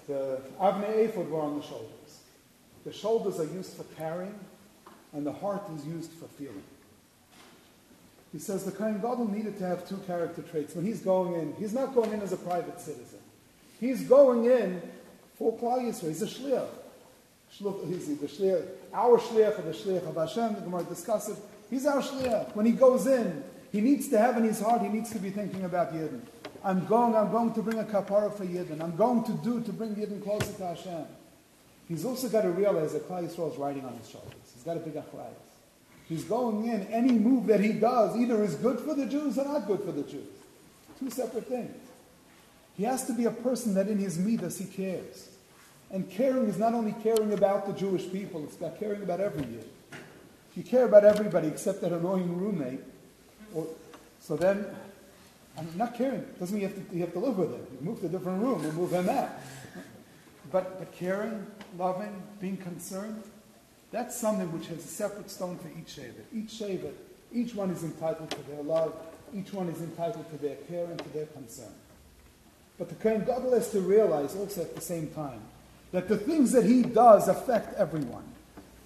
The 0.07 0.41
Avnei 0.59 1.09
Ephod 1.09 1.29
were 1.29 1.41
on 1.41 1.59
the 1.59 1.63
shoulders. 1.63 2.21
The 2.83 2.91
shoulders 2.91 3.39
are 3.39 3.45
used 3.45 3.73
for 3.73 3.83
carrying, 3.95 4.33
and 5.13 5.23
the 5.23 5.31
heart 5.31 5.61
is 5.75 5.85
used 5.85 6.09
for 6.13 6.25
feeling. 6.25 6.63
He 8.33 8.39
says 8.39 8.63
the 8.63 8.71
Kohen 8.71 8.95
Gadol 8.95 9.29
needed 9.31 9.59
to 9.59 9.67
have 9.67 9.87
two 9.87 9.97
character 10.07 10.41
traits. 10.41 10.73
When 10.73 10.85
he's 10.85 11.01
going 11.01 11.35
in, 11.35 11.53
he's 11.59 11.71
not 11.71 11.93
going 11.93 12.11
in 12.13 12.21
as 12.21 12.33
a 12.33 12.37
private 12.37 12.81
citizen. 12.81 13.19
He's 13.79 14.01
going 14.01 14.45
in 14.45 14.81
for 15.37 15.55
Klal. 15.55 15.85
He's 15.85 16.23
a 16.23 16.25
shliach. 16.25 16.69
He's 17.51 18.07
the 18.07 18.27
shliach, 18.27 18.67
our 18.91 19.19
shliach, 19.19 19.59
or 19.59 19.61
the 19.61 19.71
shliach 19.71 20.09
of 20.09 20.15
Hashem. 20.15 20.55
The 20.55 20.61
Gemara 20.61 20.83
discusses. 20.83 21.37
He's 21.69 21.85
our 21.85 22.01
shliach. 22.01 22.55
When 22.55 22.65
he 22.65 22.71
goes 22.71 23.05
in, 23.05 23.43
he 23.71 23.81
needs 23.81 24.07
to 24.09 24.17
have 24.17 24.35
in 24.37 24.45
his 24.45 24.59
heart. 24.59 24.81
He 24.81 24.89
needs 24.89 25.11
to 25.11 25.19
be 25.19 25.29
thinking 25.29 25.63
about 25.63 25.93
Yidden. 25.93 26.21
I'm 26.67 26.85
going. 26.85 27.15
I'm 27.15 27.31
going 27.31 27.53
to 27.53 27.61
bring 27.61 27.79
a 27.79 27.85
kapara 27.85 28.35
for 28.35 28.45
Yidden. 28.45 28.81
I'm 28.81 28.97
going 28.97 29.23
to 29.23 29.31
do 29.31 29.61
to 29.61 29.71
bring 29.71 29.95
Yidden 29.95 30.21
closer 30.21 30.51
to 30.51 30.65
Hashem. 30.65 31.05
He's 31.87 32.03
also 32.03 32.27
got 32.27 32.41
to 32.41 32.49
realize 32.49 32.91
that 32.91 33.07
Klal 33.07 33.23
Yisrael 33.23 33.53
is 33.53 33.57
riding 33.57 33.85
on 33.85 33.93
his 33.93 34.09
shoulders. 34.09 34.33
He's 34.53 34.63
got 34.63 34.75
a 34.75 34.81
big 34.81 34.95
achrayas. 34.95 35.31
He's 36.09 36.25
going 36.25 36.67
in. 36.67 36.85
Any 36.87 37.13
move 37.13 37.47
that 37.47 37.61
he 37.61 37.71
does 37.71 38.17
either 38.17 38.43
is 38.43 38.55
good 38.55 38.81
for 38.81 38.95
the 38.95 39.05
Jews 39.05 39.37
or 39.37 39.45
not 39.45 39.65
good 39.65 39.79
for 39.79 39.93
the 39.93 40.03
Jews. 40.03 40.27
Two 40.99 41.09
separate 41.09 41.47
things. 41.47 41.77
He 42.75 42.83
has 42.83 43.05
to 43.05 43.13
be 43.13 43.23
a 43.23 43.31
person 43.31 43.73
that 43.75 43.87
in 43.87 43.97
his 43.97 44.19
midas 44.19 44.57
he 44.57 44.65
cares. 44.65 45.29
And 45.89 46.09
caring 46.09 46.49
is 46.49 46.57
not 46.57 46.73
only 46.73 46.93
caring 47.01 47.31
about 47.31 47.65
the 47.65 47.73
Jewish 47.73 48.11
people, 48.11 48.43
it's 48.43 48.57
about 48.57 48.77
caring 48.77 49.03
about 49.03 49.21
every 49.21 49.43
Yid. 49.43 49.69
You 50.57 50.63
care 50.63 50.83
about 50.83 51.05
everybody 51.05 51.47
except 51.47 51.79
that 51.79 51.93
annoying 51.93 52.37
roommate, 52.37 52.81
or, 53.53 53.67
so 54.19 54.35
then, 54.35 54.65
I'm 55.57 55.67
not 55.75 55.95
caring. 55.95 56.25
Doesn't 56.39 56.55
mean 56.55 56.61
you 56.61 56.67
have 56.67 56.89
to, 56.89 56.95
you 56.95 57.01
have 57.01 57.13
to 57.13 57.19
live 57.19 57.37
with 57.37 57.51
it. 57.53 57.69
You 57.79 57.85
move 57.85 57.99
to 58.01 58.05
a 58.05 58.09
different 58.09 58.41
room 58.41 58.63
and 58.63 58.73
move 58.75 58.91
him 58.91 59.09
out. 59.09 59.29
But, 60.51 60.79
but 60.79 60.91
caring, 60.93 61.45
loving, 61.77 62.21
being 62.39 62.57
concerned, 62.57 63.23
that's 63.91 64.15
something 64.15 64.51
which 64.51 64.67
has 64.67 64.79
a 64.79 64.87
separate 64.87 65.29
stone 65.29 65.57
for 65.57 65.69
each 65.79 65.89
shaver. 65.89 66.21
Each 66.33 66.51
shaver, 66.51 66.91
each 67.33 67.55
one 67.55 67.71
is 67.71 67.83
entitled 67.83 68.31
to 68.31 68.41
their 68.49 68.63
love, 68.63 68.93
each 69.33 69.51
one 69.51 69.67
is 69.67 69.81
entitled 69.81 70.29
to 70.31 70.37
their 70.37 70.55
care 70.55 70.85
and 70.85 70.99
to 70.99 71.09
their 71.13 71.25
concern. 71.25 71.73
But 72.77 72.89
the 72.89 72.95
Kohen 72.95 73.25
Gadol 73.25 73.53
has 73.53 73.71
to 73.71 73.81
realize 73.81 74.35
also 74.35 74.61
at 74.61 74.75
the 74.75 74.81
same 74.81 75.07
time 75.07 75.41
that 75.91 76.07
the 76.07 76.17
things 76.17 76.51
that 76.51 76.65
he 76.65 76.83
does 76.83 77.27
affect 77.27 77.73
everyone. 77.75 78.23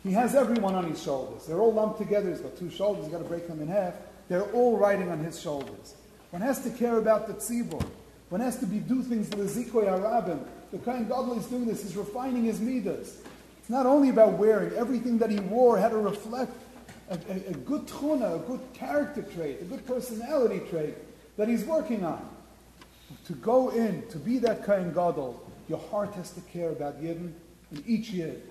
He 0.03 0.13
has 0.13 0.33
everyone 0.33 0.73
on 0.73 0.85
his 0.85 1.01
shoulders. 1.01 1.45
They're 1.45 1.59
all 1.59 1.73
lumped 1.73 1.99
together. 1.99 2.29
He's 2.29 2.39
got 2.39 2.57
two 2.57 2.71
shoulders. 2.71 3.03
He's 3.03 3.11
got 3.11 3.19
to 3.19 3.25
break 3.25 3.47
them 3.47 3.61
in 3.61 3.67
half. 3.67 3.93
They're 4.29 4.49
all 4.53 4.77
riding 4.77 5.09
on 5.09 5.19
his 5.19 5.39
shoulders. 5.39 5.95
One 6.31 6.41
has 6.41 6.63
to 6.63 6.69
care 6.69 6.97
about 6.97 7.27
the 7.27 7.33
tzibur. 7.33 7.85
One 8.29 8.41
has 8.41 8.57
to 8.59 8.65
be 8.65 8.79
do 8.79 9.03
things 9.03 9.29
the 9.29 9.43
zikoy 9.43 9.85
harabim. 9.85 10.39
The 10.71 10.77
Kohen 10.77 11.03
Gadol 11.03 11.37
is 11.37 11.45
doing 11.47 11.65
this. 11.65 11.83
He's 11.83 11.97
refining 11.97 12.45
his 12.45 12.61
midas. 12.61 13.17
It's 13.59 13.69
not 13.69 13.85
only 13.85 14.09
about 14.09 14.33
wearing. 14.33 14.73
Everything 14.73 15.17
that 15.17 15.29
he 15.29 15.39
wore 15.41 15.77
had 15.77 15.89
to 15.89 15.97
reflect 15.97 16.53
a, 17.09 17.15
a, 17.15 17.49
a 17.49 17.53
good 17.53 17.85
tchuna, 17.87 18.35
a 18.35 18.39
good 18.47 18.61
character 18.73 19.21
trait, 19.21 19.61
a 19.61 19.65
good 19.65 19.85
personality 19.85 20.61
trait 20.69 20.95
that 21.35 21.49
he's 21.49 21.65
working 21.65 22.05
on. 22.05 22.25
To 23.25 23.33
go 23.33 23.69
in, 23.69 24.07
to 24.07 24.17
be 24.17 24.39
that 24.39 24.63
Kohen 24.63 24.93
Gadol, 24.93 25.45
your 25.67 25.79
heart 25.79 26.13
has 26.13 26.31
to 26.31 26.41
care 26.41 26.69
about 26.69 27.03
Yidden 27.03 27.33
and 27.71 27.83
each 27.85 28.09
Yid. 28.11 28.41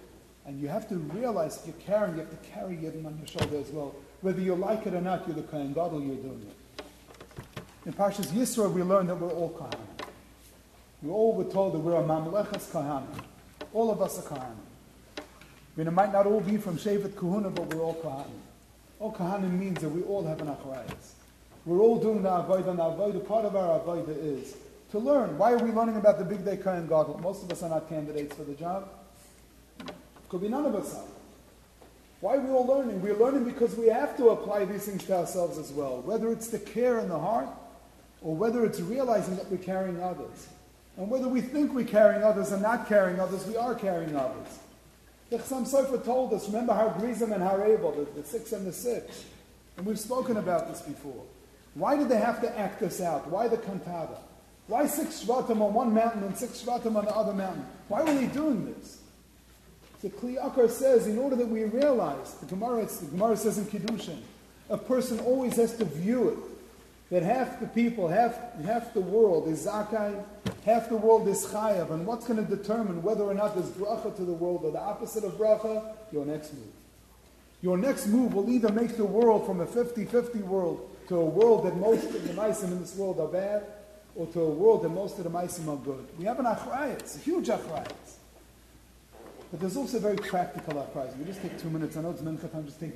And 0.44 0.60
you 0.60 0.68
have 0.68 0.86
to 0.90 0.96
realize 0.96 1.62
you're 1.64 1.74
carrying, 1.76 2.16
you 2.16 2.20
have 2.20 2.30
to 2.30 2.48
carry 2.50 2.76
Yidden 2.76 3.06
on 3.06 3.16
your 3.16 3.26
shoulder 3.26 3.58
as 3.58 3.70
well. 3.70 3.94
Whether 4.20 4.42
you 4.42 4.54
like 4.54 4.86
it 4.86 4.92
or 4.92 5.00
not, 5.00 5.26
you're 5.26 5.36
the 5.36 5.42
Kohen 5.44 5.72
Gadol, 5.72 6.02
you're 6.02 6.16
doing 6.16 6.46
it. 6.46 6.59
In 7.86 7.94
Parshas 7.94 8.26
Yisro, 8.26 8.70
we 8.70 8.82
learned 8.82 9.08
that 9.08 9.14
we're 9.14 9.30
all 9.30 9.50
Kohanim. 9.50 10.06
We 11.02 11.10
all 11.10 11.34
were 11.34 11.50
told 11.50 11.72
that 11.72 11.78
we're 11.78 11.96
a 11.96 12.02
Mamlechas 12.02 12.70
Kohanim. 12.70 13.06
All 13.72 13.90
of 13.90 14.02
us 14.02 14.18
are 14.18 14.22
Kohanim. 14.28 14.56
I 15.16 15.22
mean, 15.76 15.86
it 15.86 15.92
might 15.92 16.12
not 16.12 16.26
all 16.26 16.42
be 16.42 16.58
from 16.58 16.76
Shevet 16.76 17.16
Kahuna, 17.16 17.48
but 17.48 17.72
we're 17.72 17.82
all 17.82 17.94
Kohanim. 17.94 18.40
All 18.98 19.14
Kohanim 19.14 19.58
means 19.58 19.80
that 19.80 19.88
we 19.88 20.02
all 20.02 20.22
have 20.26 20.42
an 20.42 20.48
Achrayas. 20.48 21.12
We're 21.64 21.80
all 21.80 21.98
doing 21.98 22.22
the 22.22 22.28
Avodah, 22.28 22.68
and 22.68 22.78
the 22.78 22.82
Avodah, 22.82 23.26
part 23.26 23.46
of 23.46 23.56
our 23.56 23.80
Avodah 23.80 24.14
is 24.14 24.56
to 24.90 24.98
learn. 24.98 25.38
Why 25.38 25.52
are 25.52 25.58
we 25.58 25.70
learning 25.70 25.96
about 25.96 26.18
the 26.18 26.24
bigdei 26.24 26.62
Kohen 26.62 26.86
Gadol? 26.86 27.18
Most 27.22 27.44
of 27.44 27.50
us 27.50 27.62
are 27.62 27.70
not 27.70 27.88
candidates 27.88 28.36
for 28.36 28.44
the 28.44 28.54
job. 28.54 28.90
Could 30.28 30.42
be 30.42 30.48
none 30.48 30.66
of 30.66 30.74
us 30.74 30.94
are. 30.96 31.04
Why 32.20 32.36
are 32.36 32.40
we 32.40 32.50
all 32.50 32.66
learning? 32.66 33.00
We're 33.00 33.16
learning 33.16 33.44
because 33.44 33.74
we 33.74 33.86
have 33.86 34.18
to 34.18 34.28
apply 34.28 34.66
these 34.66 34.84
things 34.84 35.04
to 35.04 35.16
ourselves 35.16 35.56
as 35.56 35.72
well. 35.72 36.02
Whether 36.02 36.30
it's 36.30 36.48
the 36.48 36.58
care 36.58 36.98
in 36.98 37.08
the 37.08 37.18
heart, 37.18 37.48
or 38.22 38.34
whether 38.34 38.64
it's 38.64 38.80
realizing 38.80 39.36
that 39.36 39.50
we're 39.50 39.58
carrying 39.58 40.02
others. 40.02 40.48
And 40.96 41.08
whether 41.08 41.28
we 41.28 41.40
think 41.40 41.72
we're 41.72 41.84
carrying 41.84 42.22
others 42.22 42.52
and 42.52 42.62
not 42.62 42.88
carrying 42.88 43.20
others, 43.20 43.46
we 43.46 43.56
are 43.56 43.74
carrying 43.74 44.14
others. 44.16 44.58
The 45.30 45.38
Chassam 45.38 45.66
Sofer 45.66 46.04
told 46.04 46.34
us, 46.34 46.46
remember 46.46 46.74
how 46.74 46.90
Gerizim 46.98 47.32
and 47.32 47.42
Har 47.42 47.64
Ebal, 47.64 47.92
the, 47.92 48.20
the 48.20 48.26
six 48.26 48.52
and 48.52 48.66
the 48.66 48.72
six. 48.72 49.24
And 49.76 49.86
we've 49.86 49.98
spoken 49.98 50.36
about 50.36 50.68
this 50.68 50.82
before. 50.82 51.24
Why 51.74 51.96
did 51.96 52.08
they 52.08 52.18
have 52.18 52.40
to 52.42 52.58
act 52.58 52.80
this 52.80 53.00
out? 53.00 53.28
Why 53.28 53.48
the 53.48 53.56
cantata? 53.56 54.18
Why 54.66 54.86
six 54.86 55.24
Shvatim 55.24 55.60
on 55.60 55.72
one 55.72 55.94
mountain 55.94 56.24
and 56.24 56.36
six 56.36 56.62
Shvatim 56.62 56.96
on 56.96 57.04
the 57.04 57.14
other 57.14 57.32
mountain? 57.32 57.64
Why 57.88 58.02
were 58.02 58.14
they 58.14 58.26
doing 58.26 58.74
this? 58.74 58.98
The 60.02 60.10
Kli 60.10 60.36
Yakar 60.36 60.68
says, 60.68 61.06
in 61.06 61.18
order 61.18 61.36
that 61.36 61.48
we 61.48 61.64
realize, 61.64 62.34
the 62.34 62.46
Gemara, 62.46 62.86
the 62.86 63.06
Gemara 63.06 63.36
says 63.36 63.58
in 63.58 63.66
Kiddushin, 63.66 64.18
a 64.68 64.78
person 64.78 65.18
always 65.20 65.56
has 65.56 65.76
to 65.76 65.84
view 65.84 66.28
it 66.28 66.38
that 67.10 67.22
half 67.24 67.58
the 67.58 67.66
people, 67.66 68.08
half, 68.08 68.38
half 68.64 68.94
the 68.94 69.00
world 69.00 69.48
is 69.48 69.66
Zakai, 69.66 70.22
half 70.64 70.88
the 70.88 70.96
world 70.96 71.26
is 71.26 71.44
Chayav, 71.46 71.90
and 71.90 72.06
what's 72.06 72.26
going 72.26 72.44
to 72.44 72.56
determine 72.56 73.02
whether 73.02 73.24
or 73.24 73.34
not 73.34 73.54
there's 73.54 73.70
bracha 73.70 74.14
to 74.16 74.24
the 74.24 74.32
world 74.32 74.60
or 74.64 74.70
the 74.70 74.80
opposite 74.80 75.24
of 75.24 75.32
bracha? 75.32 75.96
Your 76.12 76.24
next 76.24 76.54
move. 76.54 76.72
Your 77.62 77.76
next 77.76 78.06
move 78.06 78.32
will 78.32 78.48
either 78.48 78.70
make 78.70 78.96
the 78.96 79.04
world 79.04 79.44
from 79.44 79.60
a 79.60 79.66
50-50 79.66 80.42
world 80.42 80.88
to 81.08 81.16
a 81.16 81.24
world 81.24 81.66
that 81.66 81.76
most 81.76 82.04
of 82.04 82.26
the 82.26 82.32
Maisim 82.32 82.70
in 82.70 82.80
this 82.80 82.94
world 82.94 83.18
are 83.18 83.26
bad, 83.26 83.64
or 84.14 84.26
to 84.28 84.40
a 84.40 84.48
world 84.48 84.82
that 84.82 84.90
most 84.90 85.18
of 85.18 85.24
the 85.24 85.30
Maisim 85.30 85.66
are 85.68 85.76
good. 85.84 86.06
We 86.16 86.24
have 86.26 86.38
an 86.38 86.46
achrayas, 86.46 87.16
a 87.16 87.18
huge 87.18 87.48
achrayas. 87.48 88.14
But 89.50 89.58
there's 89.58 89.76
also 89.76 89.96
a 89.96 90.00
very 90.00 90.16
practical 90.16 90.74
achrayas. 90.74 91.16
We 91.18 91.24
just 91.24 91.42
take 91.42 91.60
two 91.60 91.70
minutes. 91.70 91.96
I 91.96 92.02
know 92.02 92.10
it's 92.10 92.22
mincha 92.22 92.50
time, 92.52 92.66
just 92.66 92.78
to 92.78 92.92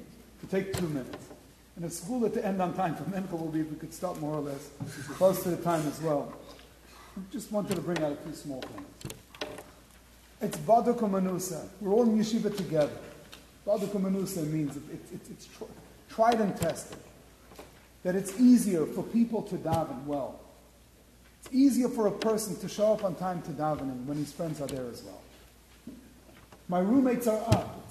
take 0.49 0.73
two 0.73 0.89
minutes. 0.89 1.34
And 1.77 1.85
it's 1.85 2.01
cool 2.01 2.29
to 2.29 2.47
end 2.47 2.63
on 2.63 2.75
time 2.75 2.95
for 2.95 3.03
mincha 3.05 3.33
will 3.33 3.49
be 3.49 3.63
we 3.63 3.77
could 3.77 3.93
stop 3.93 4.19
more 4.21 4.35
or 4.35 4.41
less 4.41 4.71
close 5.15 5.43
to 5.43 5.51
the 5.51 5.57
time 5.57 5.87
as 5.89 6.01
well. 6.01 6.33
I 7.17 7.21
Just 7.33 7.51
wanted 7.51 7.75
to 7.77 7.81
bring 7.83 8.03
out 8.03 8.13
a 8.13 8.17
few 8.17 8.33
small 8.33 8.61
things. 8.63 9.15
It's 10.41 10.57
Baduk 10.59 10.99
Manusa. 10.99 11.67
We're 11.81 11.93
all 11.93 12.05
in 12.05 12.19
yeshiva 12.19 12.57
together. 12.57 12.93
Baduk 13.67 13.91
Manusa 13.91 14.47
means 14.47 14.77
it, 14.77 14.83
it, 14.93 15.15
it, 15.15 15.21
it's 15.31 15.47
tr- 15.47 15.65
tried 16.11 16.41
and 16.41 16.57
tested. 16.57 16.99
That 18.03 18.15
it's 18.15 18.39
easier 18.39 18.85
for 18.85 19.03
people 19.03 19.43
to 19.43 19.57
daven 19.57 20.05
well. 20.05 20.39
It's 21.41 21.55
easier 21.55 21.89
for 21.89 22.07
a 22.07 22.13
person 22.13 22.57
to 22.57 22.69
show 22.69 22.93
up 22.93 23.05
on 23.05 23.15
time 23.15 23.43
to 23.43 23.51
davening 23.51 24.05
when 24.05 24.19
his 24.19 24.33
friends 24.33 24.61
are 24.61 24.67
there 24.67 24.87
as 24.91 25.03
well. 25.03 25.21
My 26.69 26.81
roommates 26.81 27.27
are 27.27 27.41
up. 27.49 27.84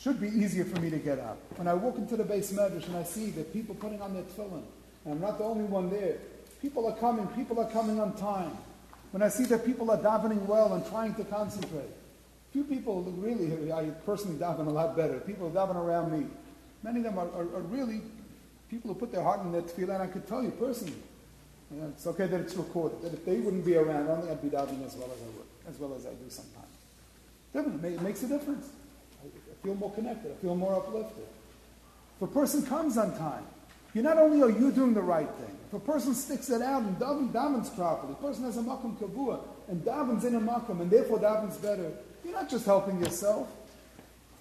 Should 0.00 0.20
be 0.20 0.28
easier 0.28 0.64
for 0.64 0.80
me 0.80 0.90
to 0.90 0.98
get 0.98 1.18
up. 1.18 1.38
When 1.56 1.66
I 1.66 1.74
walk 1.74 1.98
into 1.98 2.16
the 2.16 2.22
beis 2.22 2.52
medrash 2.52 2.86
and 2.86 2.96
I 2.96 3.02
see 3.02 3.30
that 3.30 3.52
people 3.52 3.74
putting 3.74 4.00
on 4.00 4.14
their 4.14 4.22
tefillin, 4.22 4.62
and 5.04 5.14
I'm 5.14 5.20
not 5.20 5.38
the 5.38 5.44
only 5.44 5.64
one 5.64 5.90
there, 5.90 6.18
people 6.62 6.86
are 6.86 6.94
coming, 6.96 7.26
people 7.28 7.58
are 7.58 7.68
coming 7.70 7.98
on 7.98 8.14
time. 8.16 8.56
When 9.10 9.22
I 9.22 9.28
see 9.28 9.44
that 9.46 9.64
people 9.64 9.90
are 9.90 9.98
davening 9.98 10.46
well 10.46 10.74
and 10.74 10.86
trying 10.86 11.14
to 11.16 11.24
concentrate, 11.24 11.90
few 12.52 12.62
people 12.62 13.02
really, 13.18 13.72
I 13.72 13.86
personally 14.06 14.38
daven 14.38 14.66
a 14.66 14.70
lot 14.70 14.96
better. 14.96 15.18
People 15.20 15.50
daven 15.50 15.76
around 15.76 16.12
me. 16.12 16.26
Many 16.84 16.98
of 16.98 17.04
them 17.04 17.18
are, 17.18 17.28
are, 17.30 17.56
are 17.56 17.62
really 17.62 18.00
people 18.70 18.92
who 18.92 19.00
put 19.00 19.10
their 19.10 19.22
heart 19.22 19.40
in 19.40 19.50
their 19.50 19.62
tefillah, 19.62 19.94
and 19.94 20.02
I 20.04 20.06
could 20.06 20.28
tell 20.28 20.44
you 20.44 20.50
personally, 20.52 20.94
it's 21.88 22.06
okay 22.06 22.26
that 22.26 22.40
it's 22.40 22.54
recorded, 22.54 23.02
that 23.02 23.12
if 23.14 23.24
they 23.24 23.40
wouldn't 23.40 23.64
be 23.64 23.76
around, 23.76 24.04
I 24.04 24.14
don't 24.14 24.20
think 24.20 24.30
I'd 24.30 24.42
be 24.42 24.48
davening 24.48 24.86
as 24.86 24.94
well 24.94 25.10
as 25.12 25.20
I 25.20 25.26
would, 25.26 25.46
as 25.68 25.78
well 25.80 25.94
as 25.94 26.06
I 26.06 26.10
do 26.10 26.28
sometimes. 26.28 27.84
It 27.84 28.02
makes 28.02 28.22
a 28.22 28.28
difference. 28.28 28.68
Feel 29.62 29.74
more 29.74 29.92
connected. 29.92 30.32
I 30.32 30.34
feel 30.42 30.54
more 30.54 30.74
uplifted. 30.74 31.26
If 32.16 32.22
a 32.22 32.32
person 32.32 32.64
comes 32.66 32.96
on 32.96 33.16
time, 33.18 33.44
you 33.94 34.02
not 34.02 34.18
only 34.18 34.42
are 34.42 34.50
you 34.50 34.70
doing 34.70 34.94
the 34.94 35.02
right 35.02 35.28
thing, 35.28 35.56
if 35.68 35.74
a 35.74 35.80
person 35.80 36.14
sticks 36.14 36.50
it 36.50 36.62
out 36.62 36.82
and 36.82 36.96
davens 36.98 37.74
properly, 37.74 38.12
a 38.12 38.22
person 38.22 38.44
has 38.44 38.56
a 38.56 38.62
makom 38.62 38.96
kavua 38.96 39.40
and 39.68 39.82
davens 39.82 40.24
in 40.24 40.34
a 40.34 40.40
makom 40.40 40.80
and 40.80 40.90
therefore 40.90 41.18
davens 41.18 41.60
better, 41.60 41.90
you're 42.24 42.32
not 42.32 42.48
just 42.48 42.64
helping 42.64 43.00
yourself. 43.00 43.48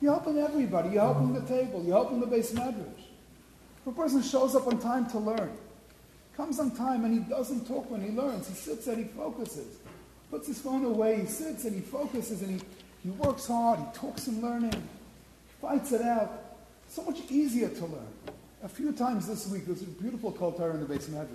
You're 0.02 0.14
helping 0.14 0.38
everybody. 0.38 0.90
You're 0.90 1.02
helping 1.02 1.34
the 1.34 1.42
table. 1.42 1.84
You're 1.84 1.96
helping 1.96 2.20
the 2.20 2.28
beis 2.28 2.54
medrash. 2.54 3.04
If 3.82 3.88
a 3.88 3.92
person 3.92 4.22
shows 4.22 4.56
up 4.56 4.68
on 4.68 4.80
time 4.80 5.10
to 5.12 5.20
learn, 5.20 5.52
comes 6.36 6.60
on 6.60 6.72
time 6.72 7.04
and 7.04 7.14
he 7.14 7.20
doesn't 7.20 7.68
talk 7.68 7.90
when 7.90 8.02
he 8.02 8.12
learns, 8.12 8.48
he 8.48 8.54
sits 8.54 8.88
and 8.88 8.98
he 8.98 9.06
focuses, 9.06 9.78
puts 10.30 10.48
his 10.48 10.60
phone 10.60 10.86
away, 10.86 11.22
he 11.22 11.26
sits 11.26 11.66
and 11.66 11.74
he 11.74 11.82
focuses 11.82 12.42
and 12.42 12.62
he, 12.62 12.68
he 13.04 13.10
works 13.10 13.48
hard, 13.48 13.80
he 13.80 13.86
talks 13.94 14.28
in 14.28 14.40
learning, 14.42 14.88
fights 15.62 15.92
it 15.92 16.02
out. 16.02 16.44
So 16.90 17.04
much 17.04 17.20
easier 17.30 17.70
to 17.70 17.86
learn. 17.86 18.08
A 18.64 18.70
few 18.70 18.92
times 18.92 19.28
this 19.28 19.48
week, 19.48 19.66
there's 19.66 19.82
a 19.82 19.86
beautiful 19.86 20.32
Kol 20.32 20.52
Torah 20.52 20.74
in 20.74 20.80
the 20.80 20.86
beis 20.86 21.10
medrash. 21.10 21.28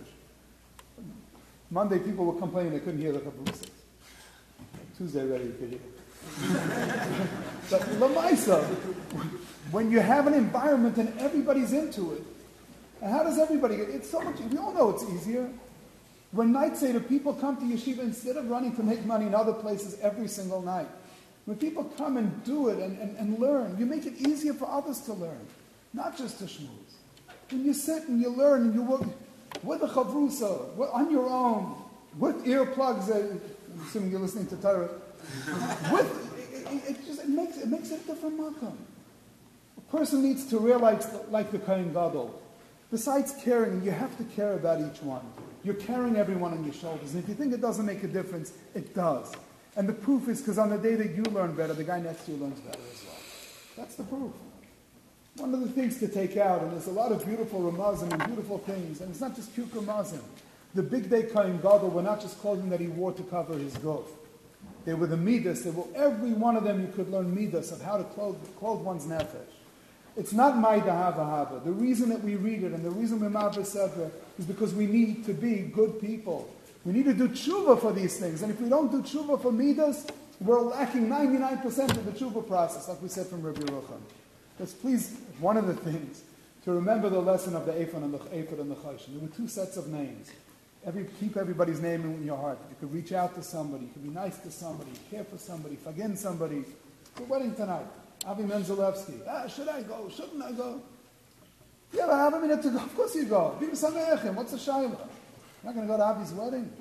Monday, 1.70 1.98
people 1.98 2.24
were 2.24 2.38
complaining 2.38 2.72
they 2.72 2.80
couldn't 2.80 3.00
hear 3.00 3.12
the 3.12 3.20
Chabrusis. 3.20 3.70
Tuesday, 4.98 5.24
ready 5.24 5.44
you 5.44 5.52
could 5.58 5.70
hear. 5.70 5.80
but 7.70 7.80
Lamaisa, 7.98 8.62
when 9.70 9.90
you 9.90 10.00
have 10.00 10.26
an 10.26 10.34
environment 10.34 10.96
and 10.98 11.18
everybody's 11.18 11.72
into 11.72 12.12
it, 12.12 12.22
and 13.00 13.10
how 13.10 13.22
does 13.22 13.38
everybody 13.38 13.76
get 13.76 13.88
It's 13.88 14.10
so 14.10 14.20
much, 14.20 14.38
we 14.38 14.58
all 14.58 14.72
know 14.72 14.90
it's 14.90 15.04
easier. 15.04 15.50
When 16.30 16.52
night 16.52 16.76
Seder 16.76 17.00
people 17.00 17.34
come 17.34 17.56
to 17.56 17.62
yeshiva 17.62 17.98
instead 17.98 18.36
of 18.36 18.48
running 18.48 18.74
to 18.76 18.82
make 18.82 19.04
money 19.04 19.26
in 19.26 19.34
other 19.34 19.52
places 19.52 19.98
every 20.00 20.28
single 20.28 20.62
night, 20.62 20.88
when 21.44 21.56
people 21.56 21.84
come 21.96 22.16
and 22.16 22.44
do 22.44 22.68
it 22.68 22.78
and, 22.78 22.98
and, 22.98 23.16
and 23.16 23.38
learn, 23.38 23.76
you 23.78 23.86
make 23.86 24.06
it 24.06 24.14
easier 24.14 24.54
for 24.54 24.68
others 24.68 25.00
to 25.02 25.12
learn, 25.12 25.46
not 25.92 26.16
just 26.16 26.38
to 26.38 26.44
schmooze. 26.44 26.68
When 27.50 27.64
you 27.64 27.74
sit 27.74 28.08
and 28.08 28.20
you 28.20 28.30
learn 28.30 28.62
and 28.62 28.74
you 28.74 28.82
work 28.82 29.02
with 29.62 29.82
a 29.82 29.88
chavrusa, 29.88 30.78
on 30.92 31.10
your 31.10 31.28
own, 31.28 31.74
with 32.18 32.44
earplugs, 32.44 33.10
uh, 33.10 33.38
I'm 33.74 33.86
assuming 33.86 34.10
you're 34.10 34.20
listening 34.20 34.46
to 34.48 34.56
Torah, 34.56 34.88
with, 35.92 36.72
it, 36.72 36.90
it, 36.90 37.06
just, 37.06 37.22
it, 37.22 37.28
makes, 37.28 37.58
it 37.58 37.68
makes 37.68 37.90
it 37.90 38.00
a 38.04 38.06
different 38.06 38.38
makam. 38.38 38.76
A 39.78 39.80
person 39.90 40.22
needs 40.22 40.46
to 40.46 40.58
realize, 40.58 41.06
like 41.30 41.50
the 41.50 41.58
Kohen 41.58 41.92
Gadol, 41.92 42.40
besides 42.90 43.34
caring, 43.42 43.82
you 43.82 43.90
have 43.90 44.16
to 44.18 44.24
care 44.24 44.54
about 44.54 44.80
each 44.80 45.02
one. 45.02 45.22
You're 45.64 45.74
carrying 45.74 46.16
everyone 46.16 46.52
on 46.52 46.64
your 46.64 46.74
shoulders. 46.74 47.14
And 47.14 47.22
if 47.22 47.28
you 47.28 47.34
think 47.34 47.52
it 47.52 47.60
doesn't 47.60 47.86
make 47.86 48.02
a 48.02 48.08
difference, 48.08 48.52
it 48.74 48.94
does. 48.94 49.32
And 49.76 49.88
the 49.88 49.92
proof 49.92 50.28
is 50.28 50.40
because 50.40 50.58
on 50.58 50.70
the 50.70 50.78
day 50.78 50.94
that 50.94 51.14
you 51.14 51.22
learn 51.24 51.54
better, 51.54 51.72
the 51.72 51.84
guy 51.84 52.00
next 52.00 52.26
to 52.26 52.32
you 52.32 52.38
learns 52.38 52.60
better 52.60 52.78
as 52.92 53.04
well. 53.04 53.16
That's 53.76 53.94
the 53.94 54.04
proof. 54.04 54.32
One 55.36 55.54
of 55.54 55.60
the 55.60 55.68
things 55.68 55.98
to 56.00 56.08
take 56.08 56.36
out, 56.36 56.60
and 56.62 56.72
there's 56.72 56.88
a 56.88 56.92
lot 56.92 57.10
of 57.10 57.24
beautiful 57.24 57.60
ramazim 57.60 58.12
and 58.12 58.26
beautiful 58.26 58.58
things, 58.58 59.00
and 59.00 59.10
it's 59.10 59.20
not 59.20 59.34
just 59.34 59.54
cute 59.54 59.72
ramazim. 59.72 60.20
The 60.74 60.82
bigdei 60.82 61.32
Kohen 61.32 61.56
Gadol 61.56 61.88
were 61.88 62.02
not 62.02 62.20
just 62.20 62.38
clothing 62.40 62.68
that 62.68 62.80
he 62.80 62.88
wore 62.88 63.12
to 63.12 63.22
cover 63.22 63.56
his 63.56 63.74
guf. 63.74 64.04
They 64.84 64.94
were 64.94 65.06
the 65.06 65.16
midas. 65.16 65.64
They 65.64 65.70
were 65.70 65.84
every 65.94 66.32
one 66.32 66.56
of 66.56 66.64
them. 66.64 66.80
You 66.80 66.88
could 66.88 67.10
learn 67.10 67.34
midas 67.34 67.72
of 67.72 67.80
how 67.80 67.96
to 67.96 68.04
clothe, 68.04 68.36
clothe 68.58 68.80
one's 68.80 69.06
nefesh. 69.06 69.52
It's 70.16 70.32
not 70.32 70.58
my 70.58 70.78
dahava 70.78 71.64
The 71.64 71.72
reason 71.72 72.10
that 72.10 72.22
we 72.22 72.36
read 72.36 72.64
it 72.64 72.72
and 72.72 72.84
the 72.84 72.90
reason 72.90 73.20
we 73.20 73.28
ma'av 73.28 73.56
is 74.38 74.44
because 74.44 74.74
we 74.74 74.86
need 74.86 75.24
to 75.24 75.32
be 75.32 75.60
good 75.60 76.00
people. 76.00 76.52
We 76.84 76.92
need 76.92 77.04
to 77.04 77.14
do 77.14 77.28
tshuva 77.28 77.80
for 77.80 77.92
these 77.92 78.18
things. 78.18 78.42
And 78.42 78.52
if 78.52 78.60
we 78.60 78.68
don't 78.68 78.90
do 78.90 79.02
tshuva 79.02 79.40
for 79.40 79.52
midas, 79.52 80.06
we're 80.40 80.60
lacking 80.60 81.08
99% 81.08 81.96
of 81.96 82.04
the 82.04 82.12
tshuva 82.12 82.46
process, 82.46 82.88
like 82.88 83.00
we 83.00 83.08
said 83.08 83.26
from 83.26 83.42
Rabbi 83.42 83.60
Yerucham. 83.60 84.00
That's 84.58 84.72
please 84.72 85.16
one 85.38 85.56
of 85.56 85.66
the 85.66 85.74
things 85.74 86.22
to 86.64 86.72
remember 86.72 87.08
the 87.08 87.20
lesson 87.20 87.54
of 87.56 87.66
the 87.66 87.72
Ephod 87.72 88.02
and 88.02 88.14
the 88.14 88.18
Ephod 88.18 88.60
and 88.60 88.70
the 88.70 88.74
Choshen. 88.76 89.12
There 89.12 89.20
were 89.20 89.34
two 89.34 89.48
sets 89.48 89.76
of 89.76 89.88
names. 89.88 90.30
Every, 90.84 91.06
keep 91.20 91.36
everybody's 91.36 91.80
name 91.80 92.02
in 92.02 92.24
your 92.24 92.36
heart. 92.36 92.58
You 92.68 92.76
could 92.80 92.92
reach 92.92 93.12
out 93.12 93.36
to 93.36 93.42
somebody. 93.42 93.84
You 93.84 93.90
could 93.92 94.02
be 94.02 94.10
nice 94.10 94.38
to 94.38 94.50
somebody. 94.50 94.90
Care 95.10 95.24
for 95.24 95.38
somebody. 95.38 95.76
Forgive 95.76 96.18
somebody. 96.18 96.64
A 97.18 97.22
wedding 97.22 97.54
tonight. 97.54 97.86
Avi 98.26 98.42
Menzalewski. 98.42 99.20
Ah, 99.28 99.46
should 99.46 99.68
I 99.68 99.82
go? 99.82 100.10
Shouldn't 100.14 100.42
I 100.42 100.52
go? 100.52 100.82
Yeah, 101.92 102.10
I 102.10 102.18
have 102.18 102.34
a 102.34 102.40
minute 102.40 102.62
to 102.62 102.70
go. 102.70 102.78
Of 102.78 102.96
course 102.96 103.14
you 103.14 103.26
go. 103.26 103.56
What's 103.60 103.80
the 103.80 104.58
shayla? 104.58 104.98
You're 105.62 105.72
not 105.72 105.74
going 105.74 105.88
to 105.88 105.92
go 105.92 105.96
to 105.98 106.18
Avi's 106.18 106.32
wedding? 106.32 106.72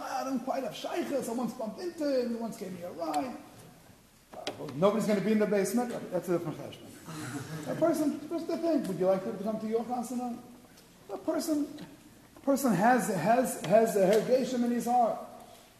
I 0.00 0.24
don't 0.24 0.40
quite 0.40 0.64
have 0.64 0.74
shaykhs. 0.74 1.28
I 1.28 1.32
once 1.32 1.52
bumped 1.52 1.80
into 1.80 2.20
him. 2.20 2.30
He 2.30 2.34
once 2.36 2.56
gave 2.56 2.72
me 2.72 2.82
a 2.82 2.90
ride. 2.92 3.36
Well, 4.58 4.70
nobody's 4.76 5.06
going 5.06 5.18
to 5.18 5.24
be 5.24 5.32
in 5.32 5.38
the 5.38 5.46
basement. 5.46 5.94
That's 6.10 6.28
a 6.28 6.38
different 6.38 6.58
question. 6.58 6.82
a 7.68 7.74
person, 7.74 8.20
just 8.30 8.48
to 8.48 8.56
think, 8.56 8.88
would 8.88 8.98
you 8.98 9.06
like 9.06 9.24
to 9.24 9.44
come 9.44 9.60
to 9.60 9.66
your 9.66 9.84
chasana? 9.84 10.38
A 11.12 11.18
person 11.18 11.66
person 12.42 12.74
has, 12.74 13.08
has, 13.08 13.64
has 13.66 13.96
a 13.96 14.06
hergeshim 14.06 14.64
in 14.64 14.70
his 14.70 14.86
heart. 14.86 15.18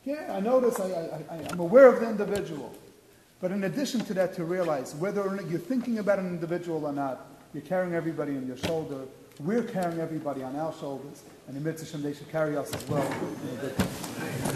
Yeah, 0.05 0.33
I 0.35 0.41
notice, 0.41 0.79
I, 0.81 0.87
I, 0.87 1.35
I, 1.35 1.49
I'm 1.51 1.61
aware 1.61 1.87
of 1.87 2.01
the 2.01 2.09
individual. 2.09 2.75
But 3.41 3.51
in 3.51 3.65
addition 3.65 4.01
to 4.05 4.15
that, 4.15 4.35
to 4.35 4.45
realize 4.45 4.95
whether 4.95 5.23
or 5.23 5.35
not 5.35 5.49
you're 5.51 5.59
thinking 5.59 5.99
about 5.99 6.19
an 6.19 6.29
individual 6.29 6.85
or 6.87 6.93
not, 6.93 7.27
you're 7.53 7.65
carrying 7.65 7.95
everybody 7.95 8.37
on 8.37 8.47
your 8.47 8.57
shoulder. 8.57 9.01
We're 9.41 9.65
carrying 9.65 10.01
everybody 10.01 10.43
on 10.43 10.55
our 10.57 10.73
shoulders. 10.75 11.23
And 11.48 11.57
in 11.57 11.62
Mitzvah 11.64 11.98
they 11.98 12.14
should 12.14 12.31
carry 12.31 12.57
us 12.57 12.72
as 12.72 12.88
well. 12.88 14.52